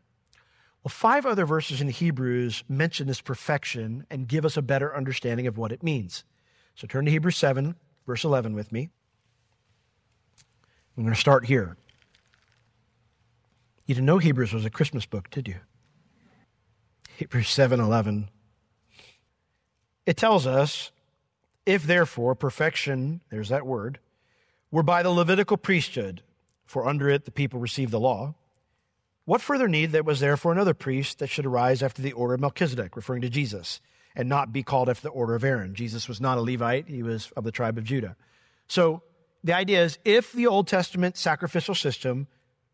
Well, 0.87 0.93
five 0.93 1.25
other 1.25 1.45
verses 1.45 1.81
in 1.81 1.89
Hebrews 1.89 2.63
mention 2.69 3.07
this 3.07 3.19
perfection 3.19 4.07
and 4.09 4.25
give 4.25 4.45
us 4.45 4.55
a 4.55 4.61
better 4.61 4.95
understanding 4.95 5.45
of 5.45 5.57
what 5.57 5.73
it 5.73 5.83
means. 5.83 6.23
So 6.75 6.87
turn 6.87 7.03
to 7.03 7.11
Hebrews 7.11 7.35
7, 7.35 7.75
verse 8.05 8.23
11 8.23 8.55
with 8.55 8.71
me. 8.71 8.87
I'm 10.95 11.03
going 11.03 11.13
to 11.13 11.19
start 11.19 11.45
here. 11.45 11.75
You 13.85 13.95
didn't 13.95 14.05
know 14.05 14.17
Hebrews 14.17 14.53
was 14.53 14.63
a 14.63 14.69
Christmas 14.69 15.05
book, 15.05 15.29
did 15.29 15.49
you? 15.49 15.55
Hebrews 17.17 17.49
7 17.49 17.81
11. 17.81 18.29
It 20.05 20.15
tells 20.15 20.47
us, 20.47 20.91
if 21.65 21.83
therefore 21.83 22.33
perfection, 22.33 23.19
there's 23.29 23.49
that 23.49 23.65
word, 23.65 23.99
were 24.71 24.83
by 24.83 25.03
the 25.03 25.11
Levitical 25.11 25.57
priesthood, 25.57 26.23
for 26.65 26.87
under 26.87 27.09
it 27.09 27.25
the 27.25 27.31
people 27.31 27.59
received 27.59 27.91
the 27.91 27.99
law 27.99 28.35
what 29.27 29.41
further 29.41 29.67
need 29.67 29.91
that 29.91 30.05
was 30.05 30.21
there 30.21 30.37
for 30.37 30.53
another 30.53 30.73
priest 30.73 31.19
that 31.19 31.27
should 31.27 31.45
arise 31.45 31.83
after 31.83 32.01
the 32.01 32.13
order 32.13 32.35
of 32.35 32.39
Melchizedek, 32.39 32.95
referring 32.95 33.23
to 33.23 33.29
Jesus, 33.29 33.81
and 34.15 34.29
not 34.29 34.53
be 34.53 34.63
called 34.63 34.87
after 34.87 35.01
the 35.01 35.09
order 35.09 35.35
of 35.35 35.43
Aaron? 35.43 35.75
Jesus 35.75 36.07
was 36.07 36.21
not 36.21 36.37
a 36.37 36.41
Levite, 36.41 36.87
he 36.87 37.03
was 37.03 37.29
of 37.35 37.43
the 37.43 37.51
tribe 37.51 37.77
of 37.77 37.83
Judah. 37.83 38.15
So 38.69 39.01
the 39.43 39.51
idea 39.51 39.83
is 39.83 39.99
if 40.05 40.31
the 40.31 40.47
Old 40.47 40.69
Testament 40.69 41.17
sacrificial 41.17 41.75
system 41.75 42.27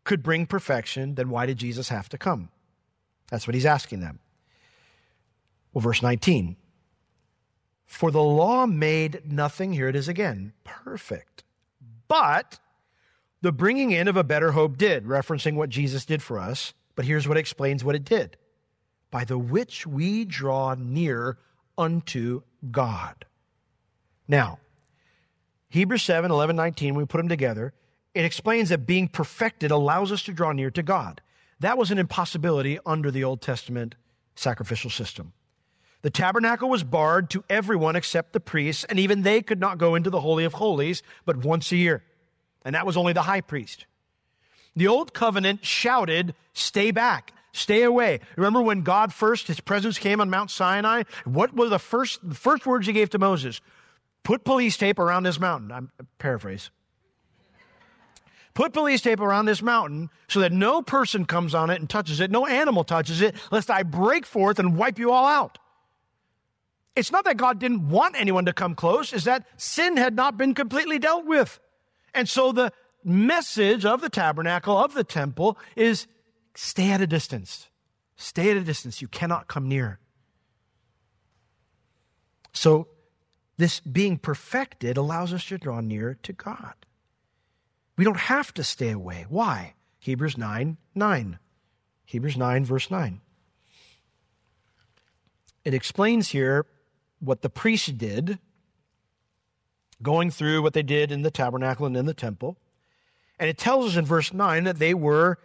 could 0.04 0.22
bring 0.22 0.46
perfection, 0.46 1.16
then 1.16 1.28
why 1.28 1.44
did 1.44 1.58
Jesus 1.58 1.88
have 1.88 2.08
to 2.10 2.18
come? 2.18 2.50
That's 3.32 3.48
what 3.48 3.54
he's 3.54 3.66
asking 3.66 3.98
them. 3.98 4.20
Well, 5.72 5.82
verse 5.82 6.02
19. 6.02 6.54
For 7.84 8.12
the 8.12 8.22
law 8.22 8.64
made 8.66 9.22
nothing, 9.28 9.72
here 9.72 9.88
it 9.88 9.96
is 9.96 10.06
again, 10.06 10.52
perfect. 10.62 11.42
But 12.06 12.60
the 13.44 13.52
bringing 13.52 13.90
in 13.90 14.08
of 14.08 14.16
a 14.16 14.24
better 14.24 14.52
hope 14.52 14.78
did, 14.78 15.04
referencing 15.04 15.54
what 15.54 15.68
Jesus 15.68 16.06
did 16.06 16.22
for 16.22 16.38
us. 16.38 16.72
But 16.96 17.04
here's 17.04 17.28
what 17.28 17.36
explains 17.36 17.84
what 17.84 17.94
it 17.94 18.02
did 18.02 18.38
by 19.10 19.24
the 19.24 19.36
which 19.36 19.86
we 19.86 20.24
draw 20.24 20.74
near 20.78 21.36
unto 21.76 22.40
God. 22.70 23.26
Now, 24.26 24.60
Hebrews 25.68 26.02
7, 26.04 26.30
11, 26.30 26.56
19, 26.56 26.94
we 26.94 27.04
put 27.04 27.18
them 27.18 27.28
together. 27.28 27.74
It 28.14 28.24
explains 28.24 28.70
that 28.70 28.86
being 28.86 29.08
perfected 29.08 29.70
allows 29.70 30.10
us 30.10 30.22
to 30.22 30.32
draw 30.32 30.52
near 30.52 30.70
to 30.70 30.82
God. 30.82 31.20
That 31.60 31.76
was 31.76 31.90
an 31.90 31.98
impossibility 31.98 32.78
under 32.86 33.10
the 33.10 33.24
Old 33.24 33.42
Testament 33.42 33.94
sacrificial 34.34 34.90
system. 34.90 35.34
The 36.00 36.08
tabernacle 36.08 36.70
was 36.70 36.82
barred 36.82 37.28
to 37.30 37.44
everyone 37.50 37.94
except 37.94 38.32
the 38.32 38.40
priests, 38.40 38.84
and 38.84 38.98
even 38.98 39.20
they 39.20 39.42
could 39.42 39.60
not 39.60 39.76
go 39.76 39.94
into 39.94 40.08
the 40.08 40.20
Holy 40.20 40.44
of 40.44 40.54
Holies 40.54 41.02
but 41.26 41.44
once 41.44 41.70
a 41.70 41.76
year. 41.76 42.02
And 42.64 42.74
that 42.74 42.86
was 42.86 42.96
only 42.96 43.12
the 43.12 43.22
high 43.22 43.40
priest. 43.40 43.86
The 44.76 44.88
old 44.88 45.14
covenant 45.14 45.64
shouted, 45.64 46.34
Stay 46.52 46.90
back, 46.90 47.32
stay 47.52 47.82
away. 47.82 48.20
Remember 48.36 48.60
when 48.60 48.82
God 48.82 49.12
first, 49.12 49.46
his 49.46 49.60
presence 49.60 49.98
came 49.98 50.20
on 50.20 50.30
Mount 50.30 50.50
Sinai? 50.50 51.04
What 51.24 51.54
were 51.54 51.68
the 51.68 51.78
first, 51.78 52.20
the 52.28 52.34
first 52.34 52.66
words 52.66 52.86
he 52.86 52.92
gave 52.92 53.10
to 53.10 53.18
Moses? 53.18 53.60
Put 54.22 54.44
police 54.44 54.76
tape 54.76 54.98
around 54.98 55.24
this 55.24 55.38
mountain. 55.38 55.70
I'm 55.70 55.90
paraphrase. 56.18 56.70
Put 58.54 58.72
police 58.72 59.00
tape 59.00 59.20
around 59.20 59.46
this 59.46 59.60
mountain 59.60 60.10
so 60.28 60.40
that 60.40 60.52
no 60.52 60.80
person 60.80 61.24
comes 61.24 61.54
on 61.54 61.70
it 61.70 61.80
and 61.80 61.90
touches 61.90 62.20
it, 62.20 62.30
no 62.30 62.46
animal 62.46 62.84
touches 62.84 63.20
it, 63.20 63.34
lest 63.50 63.68
I 63.68 63.82
break 63.82 64.24
forth 64.24 64.60
and 64.60 64.76
wipe 64.76 64.98
you 64.98 65.10
all 65.10 65.26
out. 65.26 65.58
It's 66.94 67.10
not 67.10 67.24
that 67.24 67.36
God 67.36 67.58
didn't 67.58 67.88
want 67.88 68.14
anyone 68.16 68.44
to 68.44 68.52
come 68.52 68.76
close, 68.76 69.12
it's 69.12 69.24
that 69.24 69.46
sin 69.56 69.96
had 69.96 70.14
not 70.14 70.38
been 70.38 70.54
completely 70.54 71.00
dealt 71.00 71.26
with. 71.26 71.58
And 72.14 72.28
so 72.28 72.52
the 72.52 72.72
message 73.02 73.84
of 73.84 74.00
the 74.00 74.08
tabernacle, 74.08 74.76
of 74.76 74.94
the 74.94 75.04
temple, 75.04 75.58
is 75.76 76.06
stay 76.54 76.90
at 76.90 77.00
a 77.00 77.06
distance. 77.06 77.68
Stay 78.16 78.50
at 78.50 78.56
a 78.56 78.62
distance. 78.62 79.02
You 79.02 79.08
cannot 79.08 79.48
come 79.48 79.68
near. 79.68 79.98
So, 82.52 82.88
this 83.56 83.80
being 83.80 84.18
perfected 84.18 84.96
allows 84.96 85.32
us 85.32 85.44
to 85.46 85.58
draw 85.58 85.80
near 85.80 86.18
to 86.22 86.32
God. 86.32 86.74
We 87.96 88.04
don't 88.04 88.16
have 88.16 88.52
to 88.54 88.64
stay 88.64 88.90
away. 88.90 89.26
Why? 89.28 89.74
Hebrews 89.98 90.38
9 90.38 90.76
9. 90.94 91.38
Hebrews 92.04 92.36
9, 92.36 92.64
verse 92.64 92.90
9. 92.90 93.20
It 95.64 95.74
explains 95.74 96.28
here 96.28 96.66
what 97.20 97.42
the 97.42 97.48
priest 97.48 97.96
did, 97.96 98.38
going 100.02 100.30
through 100.30 100.62
what 100.62 100.72
they 100.72 100.82
did 100.82 101.12
in 101.12 101.22
the 101.22 101.30
tabernacle 101.30 101.86
and 101.86 101.96
in 101.96 102.06
the 102.06 102.14
temple. 102.14 102.56
And 103.38 103.48
it 103.48 103.58
tells 103.58 103.90
us 103.90 103.96
in 103.96 104.04
verse 104.04 104.32
9 104.32 104.64
that 104.64 104.78
they 104.78 104.94
were 104.94 105.38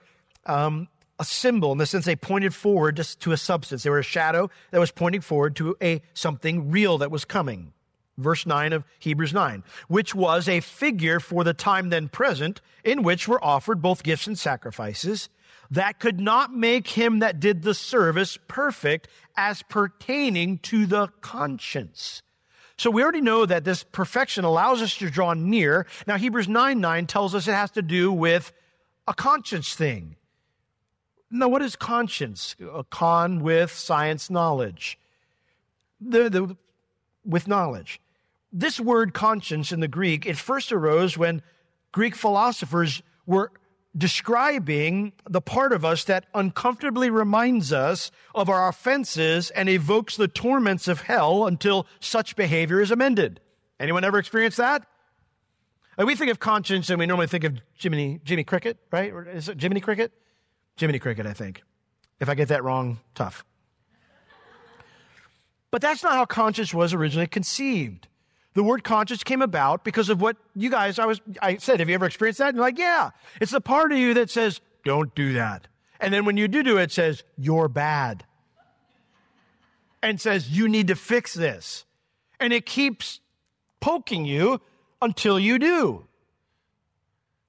um, 0.45 0.87
a 1.19 1.25
symbol 1.25 1.71
in 1.71 1.77
the 1.77 1.85
sense 1.85 2.05
they 2.05 2.15
pointed 2.15 2.53
forward 2.53 2.95
to 3.19 3.31
a 3.31 3.37
substance. 3.37 3.83
They 3.83 3.89
were 3.89 3.99
a 3.99 4.03
shadow 4.03 4.49
that 4.71 4.79
was 4.79 4.91
pointing 4.91 5.21
forward 5.21 5.55
to 5.57 5.75
a 5.81 6.01
something 6.13 6.71
real 6.71 6.97
that 6.99 7.11
was 7.11 7.25
coming 7.25 7.73
verse 8.19 8.45
9 8.45 8.73
of 8.73 8.83
Hebrews 8.99 9.33
9, 9.33 9.63
which 9.87 10.13
was 10.13 10.47
a 10.47 10.59
figure 10.59 11.19
for 11.19 11.43
the 11.43 11.53
time 11.53 11.89
then 11.89 12.09
present 12.09 12.61
in 12.83 13.01
which 13.01 13.27
were 13.27 13.43
offered 13.43 13.81
both 13.81 14.03
gifts 14.03 14.27
and 14.27 14.37
sacrifices 14.37 15.29
that 15.71 15.99
could 15.99 16.19
not 16.19 16.53
make 16.53 16.87
him 16.87 17.19
that 17.19 17.39
did 17.39 17.61
the 17.61 17.73
service 17.73 18.37
perfect 18.47 19.07
as 19.37 19.61
pertaining 19.63 20.57
to 20.59 20.85
the 20.85 21.07
conscience. 21.21 22.21
So 22.79 22.89
we 22.89 23.03
already 23.03 23.19
know 23.19 23.45
that 23.45 23.65
this 23.65 23.83
perfection 23.83 24.45
allows 24.45 24.81
us 24.81 24.95
to 24.99 25.09
draw 25.09 25.33
near. 25.33 25.85
Now 26.07 26.17
Hebrews 26.17 26.47
9 26.47 26.79
9 26.79 27.07
tells 27.07 27.35
us 27.35 27.45
it 27.45 27.51
has 27.51 27.71
to 27.71 27.81
do 27.81 28.09
with 28.09 28.53
a 29.05 29.13
conscience 29.13 29.75
thing. 29.75 30.15
Now, 31.29 31.49
what 31.49 31.61
is 31.61 31.75
conscience? 31.75 32.55
A 32.73 32.85
con 32.85 33.41
with 33.41 33.71
science 33.71 34.29
knowledge. 34.29 34.97
The, 35.99 36.29
the, 36.29 36.57
with 37.25 37.47
knowledge. 37.47 37.99
This 38.51 38.79
word 38.79 39.13
conscience 39.13 39.73
in 39.73 39.81
the 39.81 39.87
Greek, 39.87 40.25
it 40.25 40.37
first 40.37 40.71
arose 40.71 41.17
when 41.17 41.41
Greek 41.91 42.15
philosophers 42.15 43.03
were 43.25 43.51
describing 43.97 45.13
the 45.27 45.41
part 45.41 45.73
of 45.73 45.83
us 45.83 46.03
that 46.05 46.25
uncomfortably 46.33 47.09
reminds 47.09 47.73
us 47.73 48.11
of 48.35 48.49
our 48.49 48.67
offenses 48.67 49.49
and 49.51 49.67
evokes 49.67 50.15
the 50.15 50.27
torments 50.27 50.87
of 50.87 51.01
hell 51.01 51.47
until 51.47 51.87
such 51.99 52.35
behavior 52.35 52.81
is 52.81 52.91
amended. 52.91 53.39
Anyone 53.79 54.03
ever 54.03 54.19
experienced 54.19 54.57
that? 54.57 54.85
And 55.97 56.07
we 56.07 56.15
think 56.15 56.31
of 56.31 56.39
conscience 56.39 56.89
and 56.89 56.99
we 56.99 57.05
normally 57.05 57.27
think 57.27 57.43
of 57.43 57.59
Jiminy, 57.73 58.21
Jimmy 58.23 58.43
Cricket, 58.43 58.77
right? 58.91 59.11
Is 59.33 59.49
it 59.49 59.59
Jiminy 59.59 59.81
Cricket? 59.81 60.11
Jiminy 60.77 60.99
Cricket, 60.99 61.25
I 61.25 61.33
think. 61.33 61.63
If 62.19 62.29
I 62.29 62.35
get 62.35 62.49
that 62.49 62.63
wrong, 62.63 62.99
tough. 63.15 63.43
But 65.71 65.81
that's 65.81 66.03
not 66.03 66.13
how 66.13 66.25
conscience 66.25 66.73
was 66.73 66.93
originally 66.93 67.27
conceived. 67.27 68.07
The 68.59 68.63
word 68.63 68.83
conscience 68.83 69.23
came 69.23 69.41
about 69.41 69.85
because 69.85 70.09
of 70.09 70.19
what 70.19 70.35
you 70.53 70.69
guys, 70.69 70.99
I 70.99 71.05
was, 71.05 71.21
I 71.41 71.55
said, 71.55 71.79
have 71.79 71.87
you 71.87 71.95
ever 71.95 72.07
experienced 72.07 72.39
that? 72.39 72.49
And 72.49 72.57
you're 72.57 72.65
like, 72.65 72.77
yeah. 72.77 73.11
It's 73.39 73.53
the 73.53 73.61
part 73.61 73.93
of 73.93 73.97
you 73.97 74.13
that 74.15 74.29
says, 74.29 74.59
don't 74.83 75.15
do 75.15 75.31
that. 75.31 75.69
And 76.01 76.13
then 76.13 76.25
when 76.25 76.35
you 76.35 76.49
do 76.49 76.61
do 76.61 76.77
it, 76.77 76.83
it 76.83 76.91
says, 76.91 77.23
you're 77.37 77.69
bad. 77.69 78.25
And 80.03 80.19
says, 80.19 80.49
you 80.49 80.67
need 80.67 80.87
to 80.87 80.97
fix 80.97 81.33
this. 81.33 81.85
And 82.37 82.51
it 82.51 82.65
keeps 82.65 83.21
poking 83.79 84.25
you 84.25 84.59
until 85.01 85.39
you 85.39 85.57
do. 85.57 86.05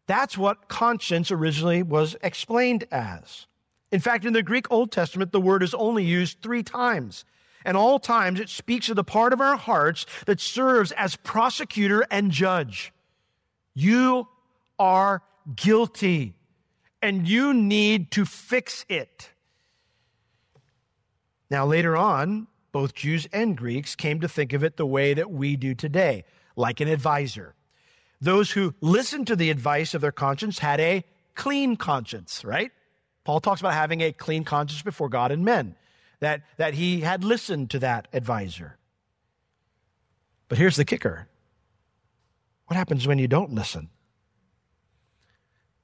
That's 0.06 0.38
what 0.38 0.68
conscience 0.68 1.32
originally 1.32 1.82
was 1.82 2.14
explained 2.22 2.84
as. 2.92 3.48
In 3.90 3.98
fact, 3.98 4.24
in 4.24 4.32
the 4.32 4.44
Greek 4.44 4.70
Old 4.70 4.92
Testament, 4.92 5.32
the 5.32 5.40
word 5.40 5.64
is 5.64 5.74
only 5.74 6.04
used 6.04 6.38
three 6.40 6.62
times. 6.62 7.24
And 7.64 7.76
all 7.76 7.98
times 7.98 8.40
it 8.40 8.48
speaks 8.48 8.88
of 8.88 8.96
the 8.96 9.04
part 9.04 9.32
of 9.32 9.40
our 9.40 9.56
hearts 9.56 10.06
that 10.26 10.40
serves 10.40 10.92
as 10.92 11.16
prosecutor 11.16 12.04
and 12.10 12.30
judge. 12.30 12.92
You 13.74 14.28
are 14.78 15.22
guilty 15.54 16.34
and 17.02 17.28
you 17.28 17.52
need 17.54 18.10
to 18.12 18.24
fix 18.24 18.84
it. 18.88 19.30
Now, 21.50 21.66
later 21.66 21.96
on, 21.96 22.46
both 22.72 22.94
Jews 22.94 23.26
and 23.32 23.56
Greeks 23.56 23.96
came 23.96 24.20
to 24.20 24.28
think 24.28 24.52
of 24.52 24.62
it 24.62 24.76
the 24.76 24.86
way 24.86 25.14
that 25.14 25.30
we 25.30 25.56
do 25.56 25.74
today, 25.74 26.24
like 26.56 26.80
an 26.80 26.88
advisor. 26.88 27.54
Those 28.20 28.52
who 28.52 28.74
listened 28.80 29.26
to 29.28 29.36
the 29.36 29.50
advice 29.50 29.94
of 29.94 30.00
their 30.00 30.12
conscience 30.12 30.58
had 30.58 30.78
a 30.78 31.04
clean 31.34 31.76
conscience, 31.76 32.44
right? 32.44 32.70
Paul 33.24 33.40
talks 33.40 33.60
about 33.60 33.74
having 33.74 34.00
a 34.02 34.12
clean 34.12 34.44
conscience 34.44 34.82
before 34.82 35.08
God 35.08 35.32
and 35.32 35.44
men 35.44 35.74
that, 36.20 36.42
that 36.56 36.74
he 36.74 37.00
had 37.00 37.24
listened 37.24 37.70
to 37.70 37.78
that 37.80 38.08
advisor. 38.12 38.78
But 40.48 40.58
here's 40.58 40.76
the 40.76 40.84
kicker 40.84 41.28
what 42.66 42.76
happens 42.76 43.06
when 43.06 43.18
you 43.18 43.26
don't 43.26 43.52
listen? 43.52 43.88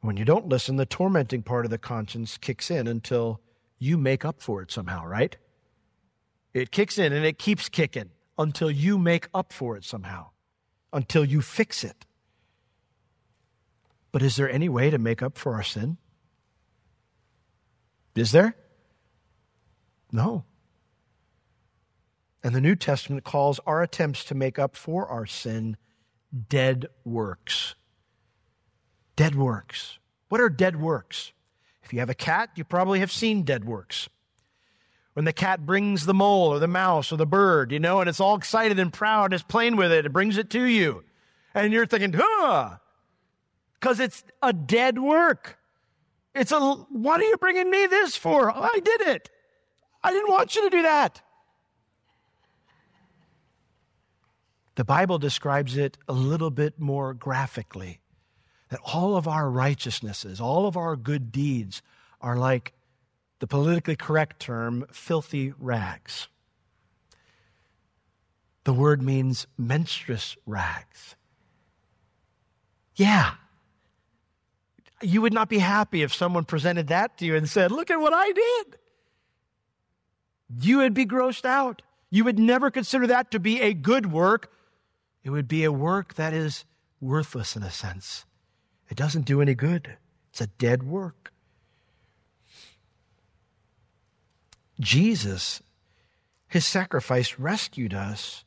When 0.02 0.16
you 0.16 0.24
don't 0.24 0.48
listen, 0.48 0.76
the 0.76 0.86
tormenting 0.86 1.42
part 1.42 1.64
of 1.64 1.70
the 1.72 1.78
conscience 1.78 2.38
kicks 2.38 2.70
in 2.70 2.86
until 2.86 3.40
you 3.78 3.98
make 3.98 4.24
up 4.24 4.40
for 4.40 4.62
it 4.62 4.70
somehow, 4.70 5.04
right? 5.04 5.36
It 6.54 6.70
kicks 6.70 6.96
in 6.96 7.12
and 7.12 7.26
it 7.26 7.38
keeps 7.38 7.68
kicking 7.68 8.10
until 8.38 8.70
you 8.70 8.98
make 8.98 9.28
up 9.34 9.52
for 9.52 9.76
it 9.76 9.84
somehow, 9.84 10.28
until 10.92 11.24
you 11.24 11.42
fix 11.42 11.82
it. 11.82 12.06
But 14.12 14.22
is 14.22 14.36
there 14.36 14.48
any 14.48 14.68
way 14.68 14.90
to 14.90 14.98
make 14.98 15.22
up 15.22 15.36
for 15.36 15.54
our 15.54 15.62
sin? 15.62 15.96
Is 18.14 18.32
there? 18.32 18.54
No. 20.16 20.44
And 22.42 22.54
the 22.54 22.60
New 22.62 22.74
Testament 22.74 23.22
calls 23.22 23.60
our 23.66 23.82
attempts 23.82 24.24
to 24.24 24.34
make 24.34 24.58
up 24.58 24.74
for 24.74 25.06
our 25.06 25.26
sin 25.26 25.76
dead 26.48 26.86
works. 27.04 27.74
Dead 29.14 29.34
works. 29.34 29.98
What 30.30 30.40
are 30.40 30.48
dead 30.48 30.80
works? 30.80 31.32
If 31.82 31.92
you 31.92 31.98
have 31.98 32.08
a 32.08 32.14
cat, 32.14 32.48
you 32.56 32.64
probably 32.64 33.00
have 33.00 33.12
seen 33.12 33.42
dead 33.42 33.66
works. 33.66 34.08
When 35.12 35.26
the 35.26 35.34
cat 35.34 35.66
brings 35.66 36.06
the 36.06 36.14
mole 36.14 36.48
or 36.48 36.60
the 36.60 36.66
mouse 36.66 37.12
or 37.12 37.16
the 37.16 37.26
bird, 37.26 37.70
you 37.70 37.78
know, 37.78 38.00
and 38.00 38.08
it's 38.08 38.20
all 38.20 38.36
excited 38.36 38.78
and 38.78 38.90
proud, 38.90 39.34
it's 39.34 39.42
playing 39.42 39.76
with 39.76 39.92
it, 39.92 40.06
it 40.06 40.14
brings 40.14 40.38
it 40.38 40.48
to 40.50 40.64
you. 40.64 41.04
And 41.54 41.74
you're 41.74 41.84
thinking, 41.84 42.14
huh, 42.16 42.76
because 43.74 44.00
it's 44.00 44.24
a 44.42 44.54
dead 44.54 44.98
work. 44.98 45.58
It's 46.34 46.52
a, 46.52 46.58
what 46.58 47.20
are 47.20 47.24
you 47.24 47.36
bringing 47.36 47.70
me 47.70 47.86
this 47.86 48.16
for? 48.16 48.50
I 48.50 48.80
did 48.82 49.02
it. 49.02 49.30
I 50.06 50.12
didn't 50.12 50.30
want 50.30 50.54
you 50.54 50.62
to 50.62 50.70
do 50.70 50.82
that. 50.82 51.20
The 54.76 54.84
Bible 54.84 55.18
describes 55.18 55.76
it 55.76 55.98
a 56.06 56.12
little 56.12 56.50
bit 56.50 56.78
more 56.78 57.12
graphically 57.12 57.98
that 58.68 58.78
all 58.84 59.16
of 59.16 59.26
our 59.26 59.50
righteousnesses, 59.50 60.40
all 60.40 60.68
of 60.68 60.76
our 60.76 60.94
good 60.94 61.32
deeds 61.32 61.82
are 62.20 62.36
like 62.36 62.72
the 63.40 63.48
politically 63.48 63.96
correct 63.96 64.38
term, 64.38 64.86
filthy 64.92 65.52
rags. 65.58 66.28
The 68.62 68.72
word 68.72 69.02
means 69.02 69.48
menstruous 69.58 70.36
rags. 70.46 71.16
Yeah. 72.94 73.32
You 75.02 75.20
would 75.20 75.34
not 75.34 75.48
be 75.48 75.58
happy 75.58 76.02
if 76.02 76.14
someone 76.14 76.44
presented 76.44 76.86
that 76.88 77.18
to 77.18 77.26
you 77.26 77.34
and 77.34 77.48
said, 77.48 77.72
Look 77.72 77.90
at 77.90 78.00
what 78.00 78.12
I 78.12 78.30
did 78.30 78.78
you 80.48 80.78
would 80.78 80.94
be 80.94 81.06
grossed 81.06 81.44
out. 81.44 81.82
You 82.10 82.24
would 82.24 82.38
never 82.38 82.70
consider 82.70 83.06
that 83.08 83.30
to 83.32 83.40
be 83.40 83.60
a 83.60 83.74
good 83.74 84.12
work. 84.12 84.52
It 85.24 85.30
would 85.30 85.48
be 85.48 85.64
a 85.64 85.72
work 85.72 86.14
that 86.14 86.32
is 86.32 86.64
worthless 87.00 87.56
in 87.56 87.62
a 87.62 87.70
sense. 87.70 88.24
It 88.88 88.96
doesn't 88.96 89.24
do 89.24 89.40
any 89.40 89.54
good, 89.54 89.96
it's 90.30 90.40
a 90.40 90.46
dead 90.46 90.84
work. 90.84 91.32
Jesus 94.78 95.62
His 96.48 96.66
sacrifice 96.66 97.38
rescued 97.38 97.94
us 97.94 98.44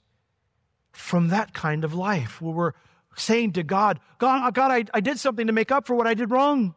from 0.91 1.29
that 1.29 1.53
kind 1.53 1.84
of 1.84 1.94
life 1.94 2.41
where 2.41 2.53
we're 2.53 2.72
saying 3.15 3.53
to 3.53 3.63
God, 3.63 4.00
God, 4.18 4.53
God, 4.53 4.72
I, 4.72 4.86
I 4.94 5.00
did 5.00 5.20
something 5.20 5.48
to 5.48 5.53
make 5.53 5.72
up 5.72 5.88
for 5.88 5.96
what 5.96 6.08
I 6.08 6.13
did 6.13 6.32
wrong. 6.32 6.75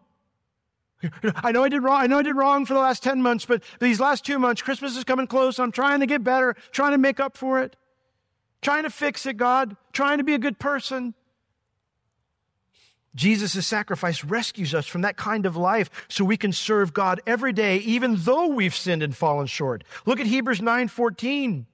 I 1.37 1.53
know 1.53 1.65
I 1.65 1.69
did 1.69 1.83
wrong. 1.83 2.01
I 2.01 2.07
know 2.07 2.19
I 2.19 2.23
did 2.23 2.37
wrong 2.37 2.67
for 2.67 2.75
the 2.75 2.81
last 2.81 3.03
10 3.03 3.23
months, 3.23 3.45
but 3.45 3.63
these 3.81 4.01
last 4.01 4.25
two 4.25 4.39
months, 4.39 4.63
Christmas 4.63 4.97
is 4.97 5.05
coming 5.05 5.27
close. 5.27 5.59
I'm 5.59 5.73
trying 5.73 6.01
to 6.01 6.07
get 6.07 6.23
better, 6.23 6.55
trying 6.71 6.93
to 6.93 6.99
make 6.99 7.21
up 7.21 7.37
for 7.37 7.61
it, 7.61 7.77
trying 8.61 8.85
to 8.85 8.91
fix 8.91 9.27
it, 9.27 9.37
God, 9.37 9.77
trying 9.93 10.19
to 10.19 10.25
be 10.25 10.35
a 10.35 10.39
good 10.39 10.59
person. 10.59 11.15
Jesus' 13.15 13.67
sacrifice 13.67 14.25
rescues 14.25 14.75
us 14.75 14.87
from 14.87 15.03
that 15.03 15.17
kind 15.17 15.45
of 15.45 15.57
life 15.57 15.91
so 16.09 16.25
we 16.25 16.37
can 16.37 16.53
serve 16.53 16.95
God 16.95 17.21
every 17.27 17.53
day, 17.53 17.77
even 17.79 18.17
though 18.17 18.47
we've 18.47 18.75
sinned 18.75 19.03
and 19.03 19.15
fallen 19.15 19.47
short. 19.47 19.85
Look 20.07 20.19
at 20.19 20.27
Hebrews 20.27 20.63
9 20.63 20.89
14. 20.89 21.67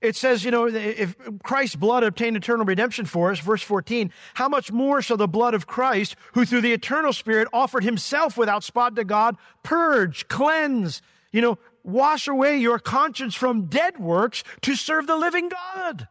It 0.00 0.16
says, 0.16 0.44
you 0.44 0.50
know, 0.50 0.66
if 0.66 1.14
Christ's 1.42 1.76
blood 1.76 2.02
obtained 2.04 2.36
eternal 2.36 2.64
redemption 2.64 3.04
for 3.04 3.30
us, 3.30 3.38
verse 3.38 3.62
14, 3.62 4.10
how 4.34 4.48
much 4.48 4.72
more 4.72 5.02
shall 5.02 5.18
the 5.18 5.28
blood 5.28 5.52
of 5.52 5.66
Christ, 5.66 6.16
who 6.32 6.46
through 6.46 6.62
the 6.62 6.72
eternal 6.72 7.12
Spirit 7.12 7.48
offered 7.52 7.84
himself 7.84 8.38
without 8.38 8.64
spot 8.64 8.96
to 8.96 9.04
God, 9.04 9.36
purge, 9.62 10.26
cleanse, 10.28 11.02
you 11.32 11.42
know, 11.42 11.58
wash 11.84 12.28
away 12.28 12.56
your 12.56 12.78
conscience 12.78 13.34
from 13.34 13.66
dead 13.66 13.98
works 13.98 14.42
to 14.62 14.74
serve 14.74 15.06
the 15.06 15.16
living 15.16 15.50
God? 15.50 16.08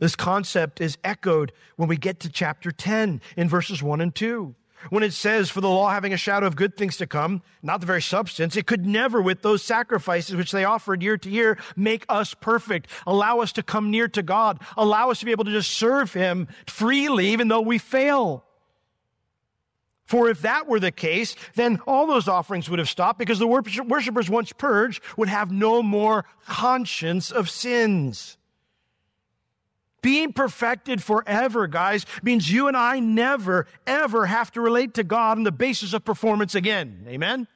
This 0.00 0.16
concept 0.16 0.80
is 0.80 0.96
echoed 1.04 1.52
when 1.76 1.88
we 1.88 1.96
get 1.96 2.20
to 2.20 2.30
chapter 2.30 2.70
10 2.70 3.20
in 3.36 3.48
verses 3.48 3.82
1 3.82 4.00
and 4.00 4.14
2. 4.14 4.54
When 4.90 5.02
it 5.02 5.12
says, 5.12 5.50
for 5.50 5.60
the 5.60 5.68
law 5.68 5.90
having 5.90 6.12
a 6.12 6.16
shadow 6.16 6.46
of 6.46 6.56
good 6.56 6.76
things 6.76 6.96
to 6.98 7.06
come, 7.06 7.42
not 7.62 7.80
the 7.80 7.86
very 7.86 8.02
substance, 8.02 8.56
it 8.56 8.66
could 8.66 8.86
never, 8.86 9.20
with 9.20 9.42
those 9.42 9.62
sacrifices 9.62 10.36
which 10.36 10.52
they 10.52 10.64
offered 10.64 11.02
year 11.02 11.18
to 11.18 11.28
year, 11.30 11.58
make 11.76 12.06
us 12.08 12.32
perfect, 12.34 12.88
allow 13.06 13.40
us 13.40 13.52
to 13.52 13.62
come 13.62 13.90
near 13.90 14.08
to 14.08 14.22
God, 14.22 14.60
allow 14.76 15.10
us 15.10 15.18
to 15.18 15.24
be 15.24 15.32
able 15.32 15.44
to 15.44 15.50
just 15.50 15.70
serve 15.70 16.12
Him 16.12 16.48
freely, 16.66 17.28
even 17.28 17.48
though 17.48 17.60
we 17.60 17.78
fail. 17.78 18.44
For 20.06 20.30
if 20.30 20.40
that 20.40 20.66
were 20.66 20.80
the 20.80 20.90
case, 20.90 21.36
then 21.54 21.80
all 21.86 22.06
those 22.06 22.28
offerings 22.28 22.70
would 22.70 22.78
have 22.78 22.88
stopped 22.88 23.18
because 23.18 23.38
the 23.38 23.46
worshippers, 23.46 24.30
once 24.30 24.54
purged, 24.54 25.02
would 25.18 25.28
have 25.28 25.50
no 25.50 25.82
more 25.82 26.24
conscience 26.46 27.30
of 27.30 27.50
sins. 27.50 28.37
Being 30.00 30.32
perfected 30.32 31.02
forever, 31.02 31.66
guys, 31.66 32.06
means 32.22 32.50
you 32.50 32.68
and 32.68 32.76
I 32.76 33.00
never, 33.00 33.66
ever 33.86 34.26
have 34.26 34.52
to 34.52 34.60
relate 34.60 34.94
to 34.94 35.04
God 35.04 35.38
on 35.38 35.44
the 35.44 35.52
basis 35.52 35.92
of 35.92 36.04
performance 36.04 36.54
again. 36.54 37.04
Amen? 37.08 37.48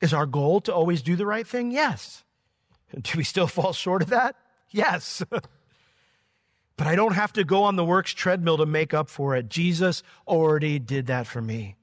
Is 0.00 0.12
our 0.12 0.26
goal 0.26 0.60
to 0.62 0.74
always 0.74 1.02
do 1.02 1.16
the 1.16 1.26
right 1.26 1.46
thing? 1.46 1.70
Yes. 1.70 2.24
Do 3.02 3.18
we 3.18 3.24
still 3.24 3.46
fall 3.46 3.72
short 3.72 4.02
of 4.02 4.10
that? 4.10 4.36
Yes. 4.70 5.22
but 5.30 6.86
I 6.86 6.94
don't 6.94 7.14
have 7.14 7.32
to 7.34 7.44
go 7.44 7.64
on 7.64 7.76
the 7.76 7.84
works 7.84 8.12
treadmill 8.12 8.58
to 8.58 8.66
make 8.66 8.94
up 8.94 9.08
for 9.08 9.36
it. 9.36 9.48
Jesus 9.48 10.02
already 10.26 10.78
did 10.78 11.06
that 11.06 11.26
for 11.26 11.42
me. 11.42 11.76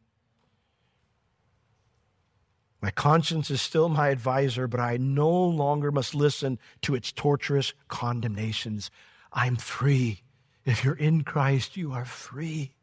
My 2.86 2.92
conscience 2.92 3.50
is 3.50 3.64
still 3.64 3.90
my 3.90 4.10
advisor, 4.10 4.68
but 4.68 4.80
I 4.80 4.98
no 4.98 5.28
longer 5.28 5.92
must 5.92 6.14
listen 6.14 6.60
to 6.84 6.94
its 6.94 7.12
torturous 7.12 7.74
condemnations. 7.88 8.92
I'm 9.34 9.56
free. 9.56 10.22
If 10.66 10.84
you're 10.84 10.94
in 10.94 11.24
Christ, 11.24 11.78
you 11.78 11.94
are 11.94 12.06
free. 12.06 12.76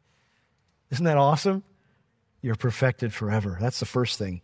Isn't 0.91 1.05
that 1.05 1.15
awesome? 1.15 1.63
You're 2.41 2.55
perfected 2.55 3.13
forever. 3.13 3.57
That's 3.61 3.79
the 3.79 3.85
first 3.85 4.19
thing. 4.19 4.41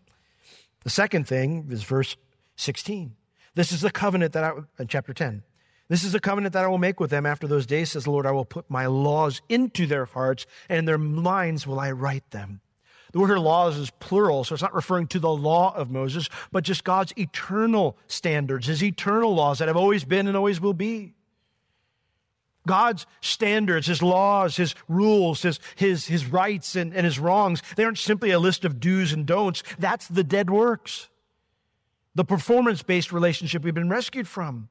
The 0.86 0.90
second 0.90 1.28
thing 1.28 1.68
is 1.70 1.84
verse 1.84 2.16
16. 2.56 3.18
This 3.54 3.74
is 3.74 3.82
the 3.82 3.92
covenant 3.92 4.32
that 4.32 4.46
I, 4.46 4.54
in 4.80 4.88
chapter 4.88 5.14
10. 5.14 5.44
This 5.90 6.06
is 6.06 6.14
the 6.14 6.22
covenant 6.22 6.54
that 6.54 6.64
I 6.64 6.70
will 6.70 6.78
make 6.78 7.02
with 7.02 7.10
them 7.10 7.26
after 7.26 7.48
those 7.48 7.66
days, 7.66 7.92
says 7.92 8.06
the 8.06 8.12
Lord. 8.12 8.26
I 8.26 8.32
will 8.32 8.46
put 8.46 8.70
my 8.70 8.86
laws 8.86 9.42
into 9.50 9.88
their 9.88 10.06
hearts, 10.06 10.46
and 10.70 10.80
in 10.80 10.86
their 10.86 10.98
minds 10.98 11.68
will 11.68 11.82
I 11.82 11.92
write 11.92 12.32
them. 12.32 12.62
The 13.12 13.20
word 13.20 13.28
here 13.28 13.40
laws 13.40 13.78
is 13.78 13.90
plural, 14.00 14.44
so 14.44 14.54
it's 14.54 14.62
not 14.62 14.76
referring 14.76 15.08
to 15.08 15.20
the 15.20 15.30
law 15.34 15.74
of 15.76 15.90
Moses, 15.90 16.30
but 16.52 16.64
just 16.64 16.84
God's 16.84 17.14
eternal 17.18 17.98
standards, 18.08 18.68
his 18.68 18.84
eternal 18.84 19.34
laws 19.34 19.60
that 19.60 19.68
have 19.68 19.78
always 19.78 20.04
been 20.04 20.28
and 20.28 20.38
always 20.38 20.62
will 20.62 20.74
be. 20.74 21.14
God's 22.68 23.08
standards, 23.22 23.88
his 23.88 24.04
laws, 24.04 24.56
his 24.56 24.76
rules, 24.88 25.42
his, 25.42 25.60
his, 25.76 26.06
his 26.06 26.28
rights 26.28 26.76
and, 26.76 26.94
and 26.94 27.04
his 27.04 27.18
wrongs, 27.18 27.64
they 27.76 27.84
aren't 27.84 27.98
simply 27.98 28.30
a 28.30 28.38
list 28.38 28.64
of 28.64 28.80
do's 28.80 29.12
and 29.12 29.26
don'ts. 29.26 29.64
That's 29.80 30.08
the 30.08 30.24
dead 30.24 30.52
works. 30.52 31.10
The 32.14 32.26
performance 32.26 32.84
based 32.84 33.12
relationship 33.12 33.64
we've 33.64 33.74
been 33.74 33.90
rescued 33.90 34.28
from. 34.28 34.70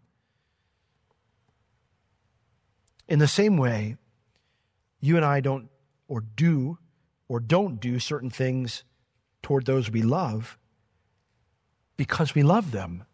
In 3.09 3.19
the 3.19 3.27
same 3.27 3.57
way, 3.57 3.97
you 5.01 5.17
and 5.17 5.25
I 5.25 5.41
don't 5.41 5.69
or 6.07 6.21
do 6.21 6.79
or 7.29 7.41
don't 7.41 7.81
do 7.81 7.99
certain 7.99 8.31
things 8.31 8.85
toward 9.43 9.67
those 9.67 9.91
we 9.91 10.03
love 10.03 10.59
because 11.97 12.35
we 12.35 12.43
love 12.43 12.71
them. 12.71 13.05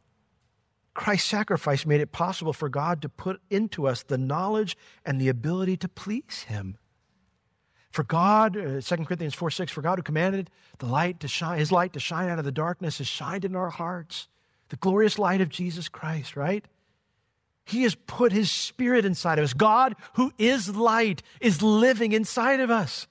Christ's 0.94 1.29
sacrifice 1.29 1.85
made 1.85 2.00
it 2.00 2.12
possible 2.12 2.53
for 2.53 2.68
God 2.68 3.03
to 3.03 3.09
put 3.09 3.40
into 3.50 3.88
us 3.88 4.05
the 4.05 4.18
knowledge 4.18 4.77
and 5.05 5.20
the 5.20 5.29
ability 5.29 5.77
to 5.79 5.88
please 5.88 6.44
Him. 6.46 6.79
For 7.90 8.05
God, 8.05 8.57
uh, 8.57 8.81
2 8.81 8.96
Corinthians 9.05 9.35
4 9.35 9.50
6, 9.50 9.72
for 9.72 9.83
God 9.83 9.98
who 9.98 10.03
commanded 10.03 10.50
the 10.79 10.87
light 10.87 11.20
to 11.20 11.29
shine, 11.29 11.59
His 11.59 11.72
light 11.72 11.92
to 11.94 12.00
shine 12.00 12.29
out 12.29 12.38
of 12.38 12.44
the 12.44 12.53
darkness 12.53 12.98
has 12.98 13.09
shined 13.09 13.44
in 13.44 13.57
our 13.57 13.70
hearts. 13.70 14.29
The 14.68 14.77
glorious 14.77 15.18
light 15.18 15.40
of 15.40 15.48
Jesus 15.48 15.88
Christ, 15.88 16.37
right? 16.37 16.64
He 17.64 17.83
has 17.83 17.94
put 17.94 18.33
His 18.33 18.50
Spirit 18.50 19.05
inside 19.05 19.38
of 19.38 19.44
us. 19.44 19.53
God, 19.53 19.96
who 20.14 20.33
is 20.38 20.74
light, 20.74 21.22
is 21.40 21.62
living 21.62 22.12
inside 22.12 22.61
of 22.61 22.70
us. 22.70 23.07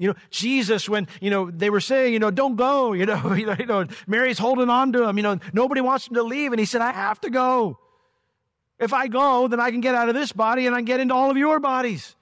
You 0.00 0.08
know, 0.08 0.14
Jesus, 0.30 0.88
when, 0.88 1.08
you 1.20 1.28
know, 1.28 1.50
they 1.50 1.68
were 1.68 1.78
saying, 1.78 2.14
you 2.14 2.18
know, 2.18 2.30
don't 2.30 2.56
go, 2.56 2.92
you 2.94 3.04
know, 3.04 3.36
you 3.36 3.66
know, 3.66 3.86
Mary's 4.06 4.38
holding 4.38 4.70
on 4.70 4.94
to 4.94 5.06
him, 5.06 5.18
you 5.18 5.22
know, 5.22 5.38
nobody 5.52 5.82
wants 5.82 6.08
him 6.08 6.14
to 6.14 6.22
leave. 6.22 6.52
And 6.52 6.58
he 6.58 6.64
said, 6.64 6.80
I 6.80 6.90
have 6.90 7.20
to 7.20 7.28
go. 7.28 7.78
If 8.78 8.94
I 8.94 9.08
go, 9.08 9.46
then 9.46 9.60
I 9.60 9.70
can 9.70 9.82
get 9.82 9.94
out 9.94 10.08
of 10.08 10.14
this 10.14 10.32
body 10.32 10.66
and 10.66 10.74
I 10.74 10.78
can 10.78 10.86
get 10.86 11.00
into 11.00 11.14
all 11.14 11.30
of 11.30 11.36
your 11.36 11.60
bodies. 11.60 12.16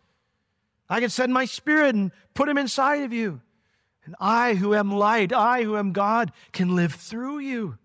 I 0.89 0.99
can 0.99 1.09
send 1.09 1.33
my 1.33 1.45
spirit 1.45 1.95
and 1.95 2.11
put 2.35 2.49
him 2.49 2.59
inside 2.59 3.05
of 3.05 3.13
you. 3.13 3.41
And 4.05 4.17
I, 4.19 4.55
who 4.55 4.75
am 4.75 4.91
light, 4.91 5.33
I, 5.33 5.63
who 5.63 5.77
am 5.77 5.93
God, 5.93 6.33
can 6.51 6.75
live 6.75 6.95
through 6.95 7.39
you. 7.39 7.79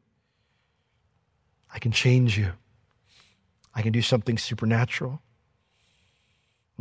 I 1.71 1.77
can 1.77 1.91
change 1.91 2.35
you. 2.35 2.53
I 3.75 3.83
can 3.83 3.91
do 3.91 4.01
something 4.01 4.39
supernatural. 4.39 5.21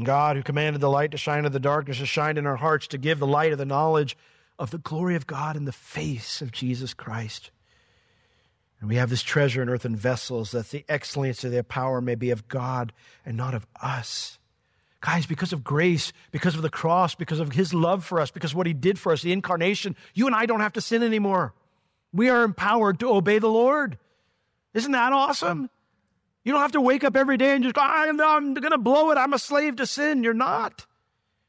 God, 0.05 0.37
who 0.37 0.43
commanded 0.43 0.81
the 0.81 0.91
light 0.91 1.11
to 1.13 1.17
shine 1.17 1.45
in 1.45 1.53
the 1.53 1.61
darkness, 1.61 1.99
has 1.99 2.09
shined 2.09 2.39
in 2.39 2.47
our 2.47 2.57
hearts 2.57 2.87
to 2.89 2.99
give 2.99 3.19
the 3.19 3.27
light 3.27 3.53
of 3.53 3.59
the 3.59 3.65
knowledge 3.65 4.17
of 4.59 4.71
the 4.71 4.79
glory 4.79 5.17
of 5.17 5.27
God 5.27 5.57
in 5.57 5.65
the 5.65 5.73
face 5.73 6.41
of 6.41 6.53
Jesus 6.53 6.95
Christ. 6.95 7.51
And 8.81 8.89
we 8.89 8.97
have 8.97 9.11
this 9.11 9.23
treasure 9.23 9.63
in 9.63 9.69
earthen 9.69 9.95
vessels 9.95 10.51
that 10.51 10.71
the 10.71 10.85
excellence 10.89 11.45
of 11.45 11.53
their 11.53 11.63
power 11.63 12.01
may 12.01 12.17
be 12.17 12.31
of 12.31 12.49
God 12.49 12.93
and 13.25 13.37
not 13.37 13.55
of 13.55 13.67
us. 13.81 14.39
Guys, 15.01 15.27
because 15.27 15.53
of 15.53 15.65
grace, 15.65 16.13
because 16.31 16.55
of 16.55 16.63
the 16.63 16.71
cross, 16.71 17.15
because 17.15 17.41
of 17.41 17.53
his 17.53 17.73
love 17.75 18.05
for 18.05 18.21
us, 18.21 18.31
because 18.31 18.55
what 18.55 18.67
he 18.67 18.73
did 18.73 18.99
for 18.99 19.13
us, 19.13 19.23
the 19.23 19.33
incarnation, 19.33 19.97
you 20.15 20.27
and 20.27 20.35
I 20.35 20.47
don't 20.47 20.61
have 20.61 20.73
to 20.75 20.81
sin 20.81 21.03
anymore. 21.03 21.55
We 22.13 22.29
are 22.29 22.45
empowered 22.45 23.01
to 23.01 23.13
obey 23.13 23.39
the 23.39 23.49
Lord. 23.49 23.99
Isn't 24.75 24.93
that 24.93 25.13
awesome? 25.13 25.71
You 26.45 26.53
don't 26.53 26.61
have 26.61 26.73
to 26.73 26.81
wake 26.81 27.05
up 27.05 27.17
every 27.17 27.37
day 27.37 27.55
and 27.55 27.63
just 27.63 27.75
go, 27.75 27.83
I'm, 27.83 28.21
I'm 28.21 28.55
going 28.55 28.73
to 28.73 28.79
blow 28.79 29.11
it. 29.11 29.19
I'm 29.19 29.33
a 29.33 29.39
slave 29.39 29.77
to 29.77 29.87
sin. 29.87 30.25
You're 30.25 30.35
not. 30.35 30.87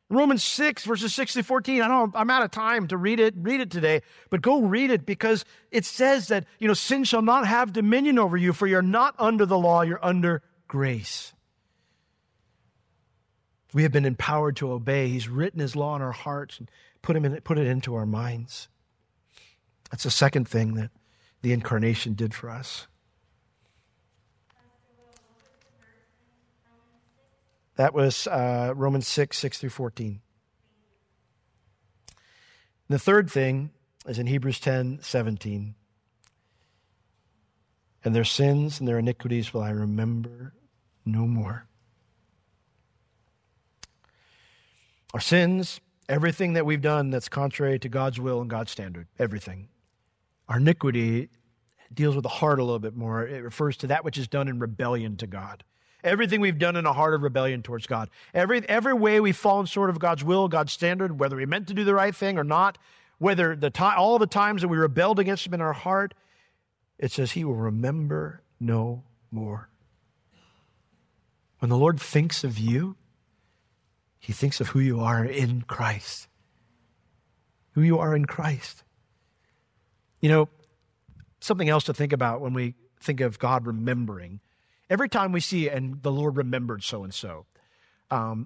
Romans 0.09 0.43
6, 0.43 0.85
verses 0.85 1.13
6 1.15 1.33
to 1.33 1.43
14. 1.43 1.81
I 1.81 1.87
know 1.87 2.11
I'm 2.13 2.29
out 2.29 2.43
of 2.43 2.51
time 2.51 2.87
to 2.87 2.97
read 2.97 3.19
it, 3.19 3.33
read 3.37 3.61
it 3.61 3.71
today, 3.71 4.01
but 4.29 4.41
go 4.41 4.61
read 4.61 4.91
it 4.91 5.05
because 5.05 5.43
it 5.71 5.85
says 5.85 6.27
that, 6.27 6.45
you 6.59 6.67
know, 6.67 6.75
sin 6.75 7.03
shall 7.03 7.23
not 7.23 7.47
have 7.47 7.73
dominion 7.73 8.19
over 8.19 8.37
you, 8.37 8.53
for 8.53 8.67
you're 8.67 8.81
not 8.81 9.15
under 9.17 9.45
the 9.45 9.57
law, 9.57 9.81
you're 9.81 10.03
under 10.05 10.43
grace. 10.67 11.33
We 13.73 13.81
have 13.83 13.91
been 13.91 14.05
empowered 14.05 14.55
to 14.57 14.71
obey. 14.71 15.07
He's 15.07 15.27
written 15.27 15.59
his 15.59 15.75
law 15.75 15.95
in 15.95 16.03
our 16.03 16.11
hearts 16.11 16.59
and 16.59 16.69
put, 17.01 17.15
him 17.15 17.25
in, 17.25 17.41
put 17.41 17.57
it 17.57 17.65
into 17.65 17.95
our 17.95 18.05
minds. 18.05 18.67
That's 19.89 20.03
the 20.03 20.11
second 20.11 20.47
thing 20.47 20.75
that 20.75 20.91
the 21.41 21.53
incarnation 21.53 22.13
did 22.13 22.35
for 22.35 22.51
us. 22.51 22.87
That 27.75 27.93
was 27.93 28.27
uh, 28.27 28.73
Romans 28.75 29.07
6, 29.07 29.37
6 29.37 29.57
through 29.59 29.69
14. 29.69 30.21
The 32.89 32.99
third 32.99 33.29
thing 33.29 33.71
is 34.05 34.19
in 34.19 34.27
Hebrews 34.27 34.59
10, 34.59 34.99
17. 35.01 35.75
And 38.05 38.15
their 38.15 38.25
sins 38.25 38.79
and 38.79 38.87
their 38.87 38.99
iniquities 38.99 39.53
will 39.53 39.61
I 39.61 39.71
remember 39.71 40.53
no 41.05 41.25
more. 41.25 41.67
Our 45.13 45.19
sins 45.19 45.79
Everything 46.09 46.53
that 46.53 46.65
we've 46.65 46.81
done 46.81 47.11
that's 47.11 47.29
contrary 47.29 47.79
to 47.79 47.89
God's 47.89 48.19
will 48.19 48.41
and 48.41 48.49
God's 48.49 48.71
standard. 48.71 49.07
Everything. 49.17 49.69
Our 50.49 50.57
iniquity 50.57 51.29
deals 51.93 52.15
with 52.15 52.23
the 52.23 52.29
heart 52.29 52.59
a 52.59 52.63
little 52.63 52.79
bit 52.79 52.95
more. 52.95 53.25
It 53.25 53.41
refers 53.41 53.77
to 53.77 53.87
that 53.87 54.03
which 54.03 54.17
is 54.17 54.27
done 54.27 54.47
in 54.47 54.59
rebellion 54.59 55.15
to 55.17 55.27
God. 55.27 55.63
Everything 56.03 56.41
we've 56.41 56.59
done 56.59 56.75
in 56.75 56.85
a 56.85 56.93
heart 56.93 57.13
of 57.13 57.21
rebellion 57.21 57.63
towards 57.63 57.87
God. 57.87 58.09
Every, 58.33 58.67
every 58.67 58.93
way 58.93 59.19
we've 59.19 59.37
fallen 59.37 59.65
short 59.65 59.89
of 59.89 59.99
God's 59.99 60.23
will, 60.23 60.47
God's 60.47 60.73
standard, 60.73 61.19
whether 61.19 61.37
we 61.37 61.45
meant 61.45 61.67
to 61.67 61.73
do 61.73 61.83
the 61.83 61.95
right 61.95 62.13
thing 62.13 62.37
or 62.37 62.43
not, 62.43 62.77
whether 63.19 63.55
the 63.55 63.71
all 63.95 64.19
the 64.19 64.27
times 64.27 64.61
that 64.61 64.67
we 64.67 64.77
rebelled 64.77 65.19
against 65.19 65.47
Him 65.47 65.53
in 65.53 65.61
our 65.61 65.73
heart, 65.73 66.13
it 66.99 67.11
says 67.11 67.31
He 67.31 67.45
will 67.45 67.55
remember 67.55 68.41
no 68.59 69.03
more. 69.31 69.69
When 71.59 71.69
the 71.69 71.77
Lord 71.77 72.01
thinks 72.01 72.43
of 72.43 72.57
you, 72.57 72.97
He 74.19 74.33
thinks 74.33 74.59
of 74.59 74.69
who 74.69 74.79
you 74.79 74.99
are 74.99 75.23
in 75.23 75.61
Christ. 75.61 76.27
Who 77.75 77.81
you 77.81 77.99
are 77.99 78.13
in 78.13 78.25
Christ. 78.25 78.83
You 80.19 80.29
know, 80.29 80.49
something 81.39 81.69
else 81.69 81.85
to 81.85 81.93
think 81.93 82.11
about 82.11 82.41
when 82.41 82.53
we 82.53 82.75
think 82.99 83.21
of 83.21 83.39
God 83.39 83.65
remembering 83.65 84.41
Every 84.93 85.09
time 85.09 85.31
we 85.31 85.39
see, 85.39 85.69
and 85.69 86.03
the 86.03 86.11
Lord 86.11 86.37
remembered 86.37 86.83
so 86.83 87.03
and 87.03 87.11
so, 87.11 87.47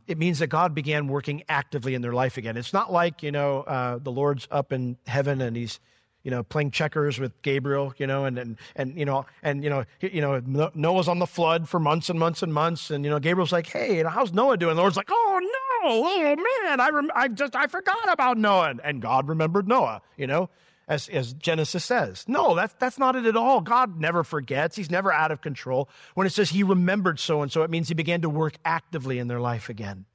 it 0.07 0.17
means 0.17 0.39
that 0.39 0.47
God 0.47 0.73
began 0.73 1.09
working 1.09 1.43
actively 1.49 1.93
in 1.93 2.01
their 2.01 2.13
life 2.13 2.37
again. 2.37 2.55
It's 2.55 2.71
not 2.71 2.89
like, 2.89 3.21
you 3.21 3.33
know, 3.33 3.63
uh, 3.63 3.97
the 3.97 4.13
Lord's 4.13 4.47
up 4.49 4.71
in 4.71 4.95
heaven 5.07 5.41
and 5.41 5.57
he's, 5.57 5.81
you 6.23 6.31
know, 6.31 6.43
playing 6.43 6.71
checkers 6.71 7.19
with 7.19 7.41
Gabriel, 7.41 7.93
you 7.97 8.07
know, 8.07 8.23
and, 8.23 8.39
and, 8.39 8.57
and, 8.77 8.97
you 8.97 9.03
know, 9.03 9.25
and, 9.43 9.61
you 9.61 9.69
know, 9.69 9.83
you 9.99 10.21
know, 10.21 10.71
Noah's 10.73 11.09
on 11.09 11.19
the 11.19 11.27
flood 11.27 11.67
for 11.67 11.81
months 11.81 12.09
and 12.09 12.17
months 12.17 12.41
and 12.41 12.53
months. 12.53 12.91
And, 12.91 13.03
you 13.03 13.11
know, 13.11 13.19
Gabriel's 13.19 13.51
like, 13.51 13.67
hey, 13.67 14.01
how's 14.03 14.31
Noah 14.31 14.55
doing? 14.55 14.77
The 14.77 14.81
Lord's 14.81 14.95
like, 14.95 15.09
oh, 15.11 15.39
no, 15.41 15.89
oh, 15.89 16.35
man, 16.63 16.79
I, 16.79 16.89
rem- 16.93 17.11
I 17.13 17.27
just, 17.27 17.57
I 17.57 17.67
forgot 17.67 18.09
about 18.09 18.37
Noah. 18.37 18.75
And 18.85 19.01
God 19.01 19.27
remembered 19.27 19.67
Noah, 19.67 20.01
you 20.15 20.27
know 20.27 20.49
as, 20.87 21.09
as 21.09 21.33
Genesis 21.33 21.83
says. 21.83 22.23
No, 22.27 22.55
that's, 22.55 22.73
that's 22.79 22.97
not 22.97 23.15
it 23.15 23.25
at 23.25 23.35
all. 23.35 23.61
God 23.61 23.99
never 23.99 24.23
forgets. 24.23 24.75
He's 24.75 24.89
never 24.89 25.11
out 25.11 25.31
of 25.31 25.41
control. 25.41 25.89
When 26.13 26.25
it 26.25 26.31
says 26.31 26.49
he 26.49 26.63
remembered 26.63 27.19
so 27.19 27.41
and 27.41 27.51
so, 27.51 27.63
it 27.63 27.69
means 27.69 27.87
he 27.87 27.93
began 27.93 28.21
to 28.21 28.29
work 28.29 28.55
actively 28.63 29.19
in 29.19 29.27
their 29.27 29.39
life 29.39 29.69
again. 29.69 30.05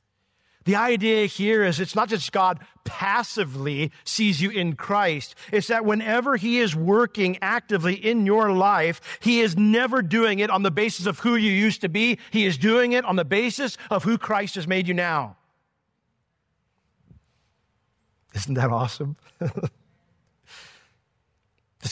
The 0.64 0.76
idea 0.76 1.26
here 1.26 1.64
is 1.64 1.80
it's 1.80 1.96
not 1.96 2.08
just 2.08 2.30
God 2.30 2.61
passively 2.85 3.90
sees 4.04 4.40
you 4.40 4.50
in 4.50 4.74
Christ. 4.76 5.35
It's 5.50 5.66
that 5.66 5.85
whenever 5.85 6.37
He 6.37 6.61
is 6.61 6.76
working 6.76 7.38
actively 7.42 7.94
in 7.94 8.26
your 8.26 8.52
life, 8.52 9.18
He 9.20 9.40
is 9.40 9.56
never 9.56 10.02
doing 10.02 10.38
it 10.38 10.50
on 10.50 10.62
the 10.62 10.70
basis 10.70 11.06
of 11.06 11.18
who 11.18 11.35
you 11.35 11.50
used 11.50 11.80
to 11.80 11.88
be. 11.88 12.18
He 12.30 12.46
is 12.46 12.58
doing 12.58 12.92
it 12.92 13.04
on 13.04 13.16
the 13.16 13.24
basis 13.24 13.76
of 13.90 14.04
who 14.04 14.18
Christ 14.18 14.54
has 14.54 14.68
made 14.68 14.87
you 14.87 14.94
now. 14.94 15.37
Isn't 18.35 18.54
that 18.54 18.70
awesome? 18.70 19.16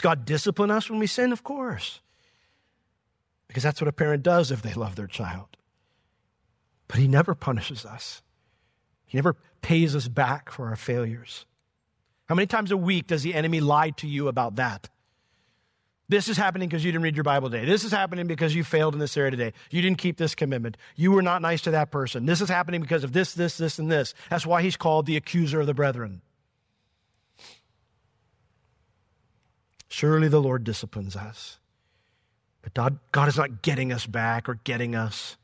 Does 0.00 0.16
God 0.16 0.24
discipline 0.24 0.70
us 0.70 0.88
when 0.88 0.98
we 0.98 1.06
sin? 1.06 1.30
Of 1.30 1.44
course. 1.44 2.00
Because 3.48 3.62
that's 3.62 3.82
what 3.82 3.88
a 3.88 3.92
parent 3.92 4.22
does 4.22 4.50
if 4.50 4.62
they 4.62 4.72
love 4.72 4.96
their 4.96 5.06
child. 5.06 5.58
But 6.88 6.96
He 6.96 7.06
never 7.06 7.34
punishes 7.34 7.84
us, 7.84 8.22
He 9.04 9.18
never 9.18 9.36
pays 9.60 9.94
us 9.94 10.08
back 10.08 10.50
for 10.50 10.68
our 10.68 10.76
failures. 10.76 11.44
How 12.30 12.34
many 12.34 12.46
times 12.46 12.70
a 12.70 12.78
week 12.78 13.08
does 13.08 13.22
the 13.22 13.34
enemy 13.34 13.60
lie 13.60 13.90
to 13.98 14.06
you 14.06 14.28
about 14.28 14.56
that? 14.56 14.88
This 16.08 16.28
is 16.28 16.38
happening 16.38 16.70
because 16.70 16.82
you 16.82 16.92
didn't 16.92 17.04
read 17.04 17.16
your 17.16 17.24
Bible 17.24 17.50
today. 17.50 17.66
This 17.66 17.84
is 17.84 17.92
happening 17.92 18.26
because 18.26 18.54
you 18.54 18.64
failed 18.64 18.94
in 18.94 19.00
this 19.00 19.18
area 19.18 19.32
today. 19.32 19.52
You 19.70 19.82
didn't 19.82 19.98
keep 19.98 20.16
this 20.16 20.34
commitment. 20.34 20.78
You 20.96 21.12
were 21.12 21.20
not 21.20 21.42
nice 21.42 21.60
to 21.62 21.72
that 21.72 21.90
person. 21.90 22.24
This 22.24 22.40
is 22.40 22.48
happening 22.48 22.80
because 22.80 23.04
of 23.04 23.12
this, 23.12 23.34
this, 23.34 23.58
this, 23.58 23.78
and 23.78 23.92
this. 23.92 24.14
That's 24.30 24.46
why 24.46 24.62
he's 24.62 24.78
called 24.78 25.04
the 25.04 25.16
accuser 25.16 25.60
of 25.60 25.66
the 25.66 25.74
brethren. 25.74 26.22
Surely 29.90 30.28
the 30.28 30.40
Lord 30.40 30.62
disciplines 30.62 31.16
us. 31.16 31.58
But 32.62 32.74
God, 32.74 33.00
God 33.10 33.28
is 33.28 33.36
not 33.36 33.60
getting 33.60 33.92
us 33.92 34.06
back 34.06 34.48
or 34.48 34.54
getting 34.62 34.94
us. 34.94 35.36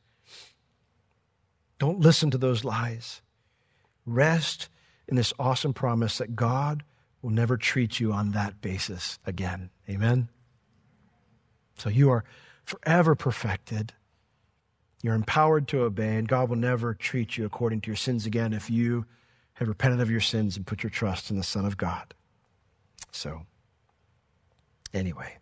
Don't 1.81 1.99
listen 1.99 2.31
to 2.31 2.39
those 2.39 2.65
lies. 2.65 3.23
Rest 4.07 4.69
in 5.09 5.17
this 5.17 5.33
awesome 5.37 5.75
promise 5.75 6.19
that 6.19 6.37
God 6.37 6.85
will 7.23 7.31
never 7.31 7.57
treat 7.57 7.99
you 7.99 8.13
on 8.13 8.31
that 8.33 8.61
basis 8.61 9.19
again. 9.27 9.71
Amen? 9.91 10.29
So 11.77 11.91
you 11.91 12.09
are 12.11 12.25
forever 12.63 13.17
perfected. 13.17 13.95
You're 15.03 15.15
empowered 15.15 15.67
to 15.69 15.83
obey, 15.83 16.17
and 16.17 16.29
God 16.29 16.49
will 16.49 16.57
never 16.57 16.95
treat 16.95 17.37
you 17.37 17.45
according 17.45 17.81
to 17.83 17.89
your 17.89 17.97
sins 17.97 18.27
again 18.27 18.53
if 18.53 18.71
you 18.71 19.07
have 19.55 19.67
repented 19.67 20.01
of 20.01 20.11
your 20.11 20.21
sins 20.21 20.57
and 20.57 20.67
put 20.67 20.85
your 20.85 20.91
trust 20.91 21.31
in 21.31 21.37
the 21.37 21.43
Son 21.43 21.67
of 21.67 21.77
God. 21.77 22.15
So, 23.11 23.43
Anyway, 24.95 25.39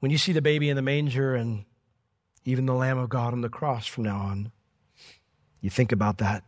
when 0.00 0.10
you 0.10 0.18
see 0.18 0.32
the 0.32 0.42
baby 0.42 0.68
in 0.68 0.76
the 0.76 0.82
manger 0.82 1.34
and 1.34 1.64
even 2.44 2.66
the 2.66 2.74
Lamb 2.74 2.98
of 2.98 3.08
God 3.08 3.32
on 3.32 3.40
the 3.40 3.48
cross 3.48 3.86
from 3.86 4.04
now 4.04 4.18
on, 4.18 4.52
you 5.60 5.70
think 5.70 5.92
about 5.92 6.18
that. 6.18 6.44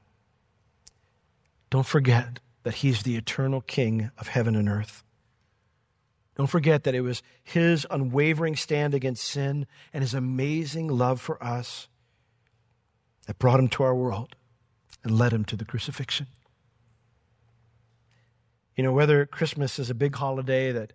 Don't 1.71 1.87
forget 1.87 2.41
that 2.65 2.77
He's 2.77 3.03
the 3.03 3.17
eternal 3.17 3.61
King 3.61 4.11
of 4.19 4.29
heaven 4.29 4.57
and 4.57 4.69
earth. 4.69 5.05
Don't 6.37 6.49
forget 6.49 6.85
that 6.85 6.95
it 6.95 7.03
was 7.03 7.23
His 7.43 7.87
unwavering 7.91 8.57
stand 8.57 8.95
against 8.95 9.25
sin 9.25 9.67
and 9.93 10.03
His 10.03 10.15
amazing 10.15 10.89
love 10.89 11.21
for 11.21 11.43
us 11.43 11.89
that 13.27 13.39
brought 13.39 13.61
Him 13.61 13.69
to 13.69 13.83
our 13.85 13.95
world 13.95 14.35
and 15.05 15.17
led 15.17 15.33
Him 15.33 15.45
to 15.47 15.57
the 15.57 15.65
crucifixion. 15.65 16.27
You 18.77 18.83
know, 18.83 18.93
whether 18.93 19.25
Christmas 19.27 19.79
is 19.79 19.91
a 19.91 19.95
big 19.95 20.17
holiday 20.17 20.73
that 20.73 20.93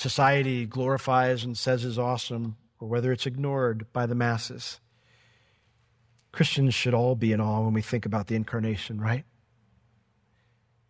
society 0.00 0.64
glorifies 0.64 1.44
and 1.44 1.58
says 1.58 1.84
is 1.84 1.98
awesome, 1.98 2.56
or 2.78 2.88
whether 2.88 3.12
it's 3.12 3.26
ignored 3.26 3.86
by 3.92 4.06
the 4.06 4.14
masses. 4.14 4.80
Christians 6.32 6.72
should 6.72 6.94
all 6.94 7.14
be 7.14 7.32
in 7.32 7.40
awe 7.40 7.60
when 7.60 7.74
we 7.74 7.82
think 7.82 8.06
about 8.06 8.26
the 8.26 8.34
incarnation, 8.34 8.98
right? 8.98 9.24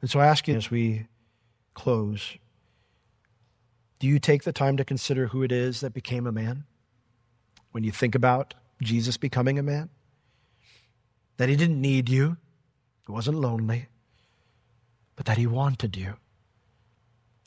And 0.00 0.08
so 0.08 0.20
I 0.20 0.26
ask 0.26 0.46
you 0.46 0.54
as 0.54 0.70
we 0.70 1.08
close 1.74 2.36
do 3.98 4.06
you 4.06 4.18
take 4.18 4.44
the 4.44 4.52
time 4.52 4.78
to 4.78 4.84
consider 4.84 5.26
who 5.26 5.42
it 5.42 5.52
is 5.52 5.80
that 5.80 5.92
became 5.92 6.26
a 6.26 6.32
man? 6.32 6.64
When 7.72 7.84
you 7.84 7.92
think 7.92 8.14
about 8.14 8.54
Jesus 8.80 9.18
becoming 9.18 9.58
a 9.58 9.62
man? 9.62 9.90
That 11.36 11.50
he 11.50 11.56
didn't 11.56 11.82
need 11.82 12.08
you, 12.08 12.38
he 13.06 13.12
wasn't 13.12 13.40
lonely, 13.40 13.88
but 15.16 15.26
that 15.26 15.36
he 15.36 15.46
wanted 15.46 15.98
you. 15.98 16.14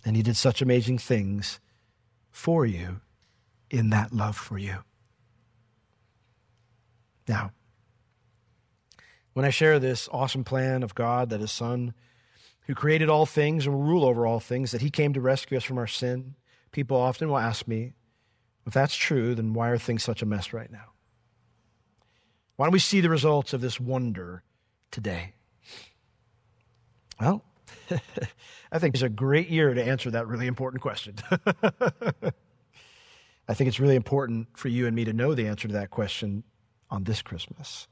And 0.06 0.16
he 0.16 0.24
did 0.24 0.36
such 0.36 0.62
amazing 0.62 0.98
things 0.98 1.60
for 2.30 2.66
you 2.66 3.02
in 3.70 3.90
that 3.92 4.14
love 4.14 4.36
for 4.36 4.58
you. 4.58 4.78
Now, 7.28 7.52
when 9.34 9.46
I 9.46 9.50
share 9.50 9.80
this 9.80 10.10
awesome 10.12 10.44
plan 10.44 10.84
of 10.84 10.94
God 10.94 11.30
that 11.30 11.40
his 11.40 11.52
son, 11.52 11.94
who 12.68 12.76
created 12.76 13.10
all 13.10 13.26
things 13.26 13.66
and 13.66 13.76
will 13.76 13.84
rule 13.84 14.06
over 14.06 14.28
all 14.28 14.40
things, 14.40 14.72
that 14.72 14.82
he 14.82 14.90
came 14.90 15.14
to 15.14 15.22
rescue 15.22 15.58
us 15.58 15.64
from 15.64 15.78
our 15.78 15.88
sin, 15.88 16.36
people 16.72 16.98
often 16.98 17.30
will 17.30 17.38
ask 17.38 17.68
me, 17.68 17.94
if 18.66 18.74
that's 18.74 18.96
true, 18.96 19.36
then 19.36 19.54
why 19.54 19.70
are 19.70 19.78
things 19.78 20.04
such 20.04 20.22
a 20.22 20.26
mess 20.26 20.54
right 20.54 20.72
now? 20.72 20.92
Why 22.56 22.66
don't 22.66 22.74
we 22.74 22.80
see 22.80 23.02
the 23.02 23.10
results 23.10 23.54
of 23.54 23.62
this 23.62 23.80
wonder 23.80 24.44
today? 24.92 25.34
Well, 27.20 27.44
I 28.72 28.80
think 28.80 28.96
it's 28.96 29.04
a 29.04 29.10
great 29.10 29.50
year 29.50 29.74
to 29.74 29.84
answer 29.84 30.12
that 30.12 30.28
really 30.28 30.48
important 30.48 30.82
question. 30.82 31.16
I 33.48 33.54
think 33.54 33.68
it's 33.68 33.80
really 33.80 33.96
important 33.96 34.48
for 34.56 34.70
you 34.70 34.88
and 34.88 34.96
me 34.96 35.06
to 35.06 35.14
know 35.14 35.34
the 35.34 35.48
answer 35.48 35.68
to 35.68 35.74
that 35.74 35.90
question 35.90 36.44
on 36.90 37.04
this 37.04 37.22
Christmas. 37.22 37.88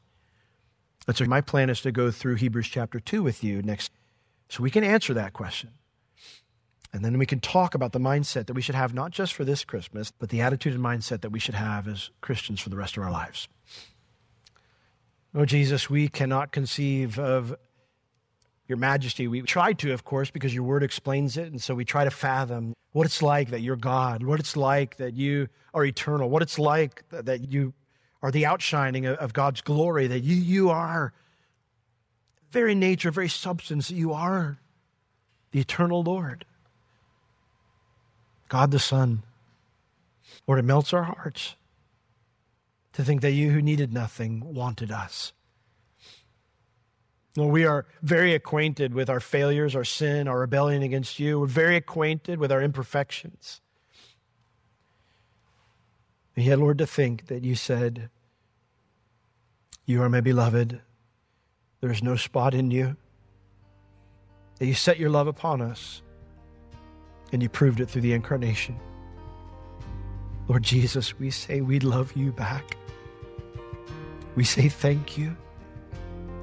And 1.08 1.18
so 1.18 1.26
my 1.26 1.42
plan 1.42 1.70
is 1.70 1.82
to 1.82 1.92
go 1.92 2.12
through 2.12 2.36
Hebrews 2.36 2.68
chapter 2.68 3.00
2 3.00 3.24
with 3.24 3.44
you 3.44 3.62
next 3.62 3.92
so 4.50 4.64
we 4.64 4.70
can 4.70 4.84
answer 4.84 5.14
that 5.14 5.34
question. 5.34 5.72
And 6.94 7.06
then 7.06 7.18
we 7.18 7.26
can 7.26 7.40
talk 7.40 7.74
about 7.74 7.94
the 7.94 8.00
mindset 8.00 8.48
that 8.48 8.54
we 8.54 8.62
should 8.62 8.76
have 8.76 8.94
not 8.94 9.12
just 9.12 9.34
for 9.34 9.46
this 9.46 9.64
Christmas, 9.64 10.12
but 10.12 10.30
the 10.30 10.42
attitude 10.42 10.74
and 10.74 10.84
mindset 10.84 11.22
that 11.22 11.32
we 11.32 11.40
should 11.40 11.56
have 11.56 11.88
as 11.88 12.10
Christians 12.20 12.60
for 12.60 12.70
the 12.70 12.76
rest 12.76 12.98
of 12.98 13.04
our 13.04 13.12
lives. 13.12 13.48
Oh, 15.34 15.46
Jesus, 15.46 15.90
we 15.90 16.10
cannot 16.10 16.52
conceive 16.52 17.18
of 17.18 17.56
your 18.68 18.78
majesty. 18.78 19.28
We 19.28 19.42
try 19.42 19.74
to, 19.74 19.94
of 19.94 20.04
course, 20.06 20.32
because 20.32 20.54
your 20.54 20.64
word 20.64 20.84
explains 20.84 21.38
it. 21.38 21.52
And 21.52 21.62
so 21.62 21.76
we 21.76 21.86
try 21.86 22.04
to 22.04 22.12
fathom 22.12 22.74
what 22.94 23.06
it's 23.06 23.22
like 23.22 23.50
that 23.50 23.62
you're 23.62 23.76
God, 23.76 24.24
what 24.24 24.40
it's 24.40 24.56
like 24.56 24.98
that 24.98 25.14
you 25.14 25.48
are 25.74 25.86
eternal, 25.86 26.30
what 26.30 26.42
it's 26.42 26.60
like 26.60 27.04
that 27.10 27.52
you 27.52 27.74
are 28.22 28.32
the 28.32 28.46
outshining 28.46 29.06
of 29.06 29.34
God's 29.34 29.62
glory, 29.62 30.08
that 30.08 30.20
you, 30.20 30.36
you 30.36 30.70
are 30.70 31.14
very 32.52 32.76
nature, 32.76 33.12
very 33.12 33.30
substance, 33.30 33.88
that 33.88 33.96
you 33.96 34.14
are 34.14 34.60
the 35.52 35.60
eternal 35.60 36.04
Lord. 36.04 36.46
God 38.50 38.72
the 38.72 38.80
Son. 38.80 39.24
Lord, 40.48 40.60
it 40.60 40.66
melts 40.66 40.94
our 40.94 41.04
hearts 41.04 41.56
to 42.94 43.04
think 43.04 43.22
that 43.22 43.32
you 43.32 43.52
who 43.52 43.62
needed 43.62 43.94
nothing 43.94 44.54
wanted 44.54 44.92
us. 44.92 45.34
Lord, 47.38 47.54
we 47.54 47.66
are 47.66 47.86
very 48.02 48.34
acquainted 48.34 48.94
with 48.94 49.10
our 49.10 49.22
failures, 49.22 49.76
our 49.76 49.86
sin, 49.86 50.28
our 50.28 50.40
rebellion 50.40 50.84
against 50.84 51.20
you. 51.20 51.40
We're 51.40 51.48
very 51.48 51.78
acquainted 51.78 52.40
with 52.40 52.52
our 52.52 52.62
imperfections. 52.62 53.62
And 56.36 56.46
yet, 56.46 56.60
Lord, 56.60 56.78
to 56.80 56.88
think 56.88 57.28
that 57.28 57.44
you 57.44 57.56
said, 57.56 58.10
You 59.86 60.02
are 60.02 60.10
my 60.10 60.22
beloved, 60.22 60.82
there 61.80 61.92
is 61.92 62.04
no 62.04 62.16
spot 62.16 62.54
in 62.54 62.70
you, 62.72 62.96
that 64.60 64.66
you 64.66 64.74
set 64.74 65.00
your 65.00 65.10
love 65.10 65.28
upon 65.28 65.62
us, 65.62 66.02
and 67.32 67.42
you 67.42 67.50
proved 67.50 67.80
it 67.80 67.90
through 67.90 68.02
the 68.02 68.14
incarnation. 68.14 68.78
Lord 70.48 70.64
Jesus, 70.64 71.18
we 71.18 71.32
say 71.32 71.62
we 71.62 71.80
love 71.80 72.14
you 72.16 72.34
back. 72.34 72.76
We 74.36 74.44
say 74.44 74.68
thank 74.68 75.18
you, 75.18 75.36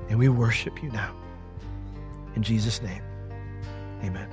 and 0.08 0.18
we 0.18 0.28
worship 0.28 0.82
you 0.82 0.90
now. 0.90 1.14
In 2.34 2.42
Jesus' 2.42 2.82
name, 2.82 3.02
amen. 4.02 4.28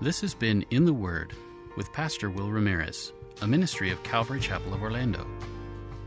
This 0.00 0.20
has 0.20 0.34
been 0.34 0.66
In 0.70 0.84
the 0.84 0.92
Word 0.92 1.32
with 1.76 1.92
Pastor 1.92 2.30
Will 2.30 2.50
Ramirez, 2.50 3.12
a 3.42 3.46
ministry 3.46 3.90
of 3.90 4.02
Calvary 4.02 4.40
Chapel 4.40 4.74
of 4.74 4.82
Orlando. 4.82 5.24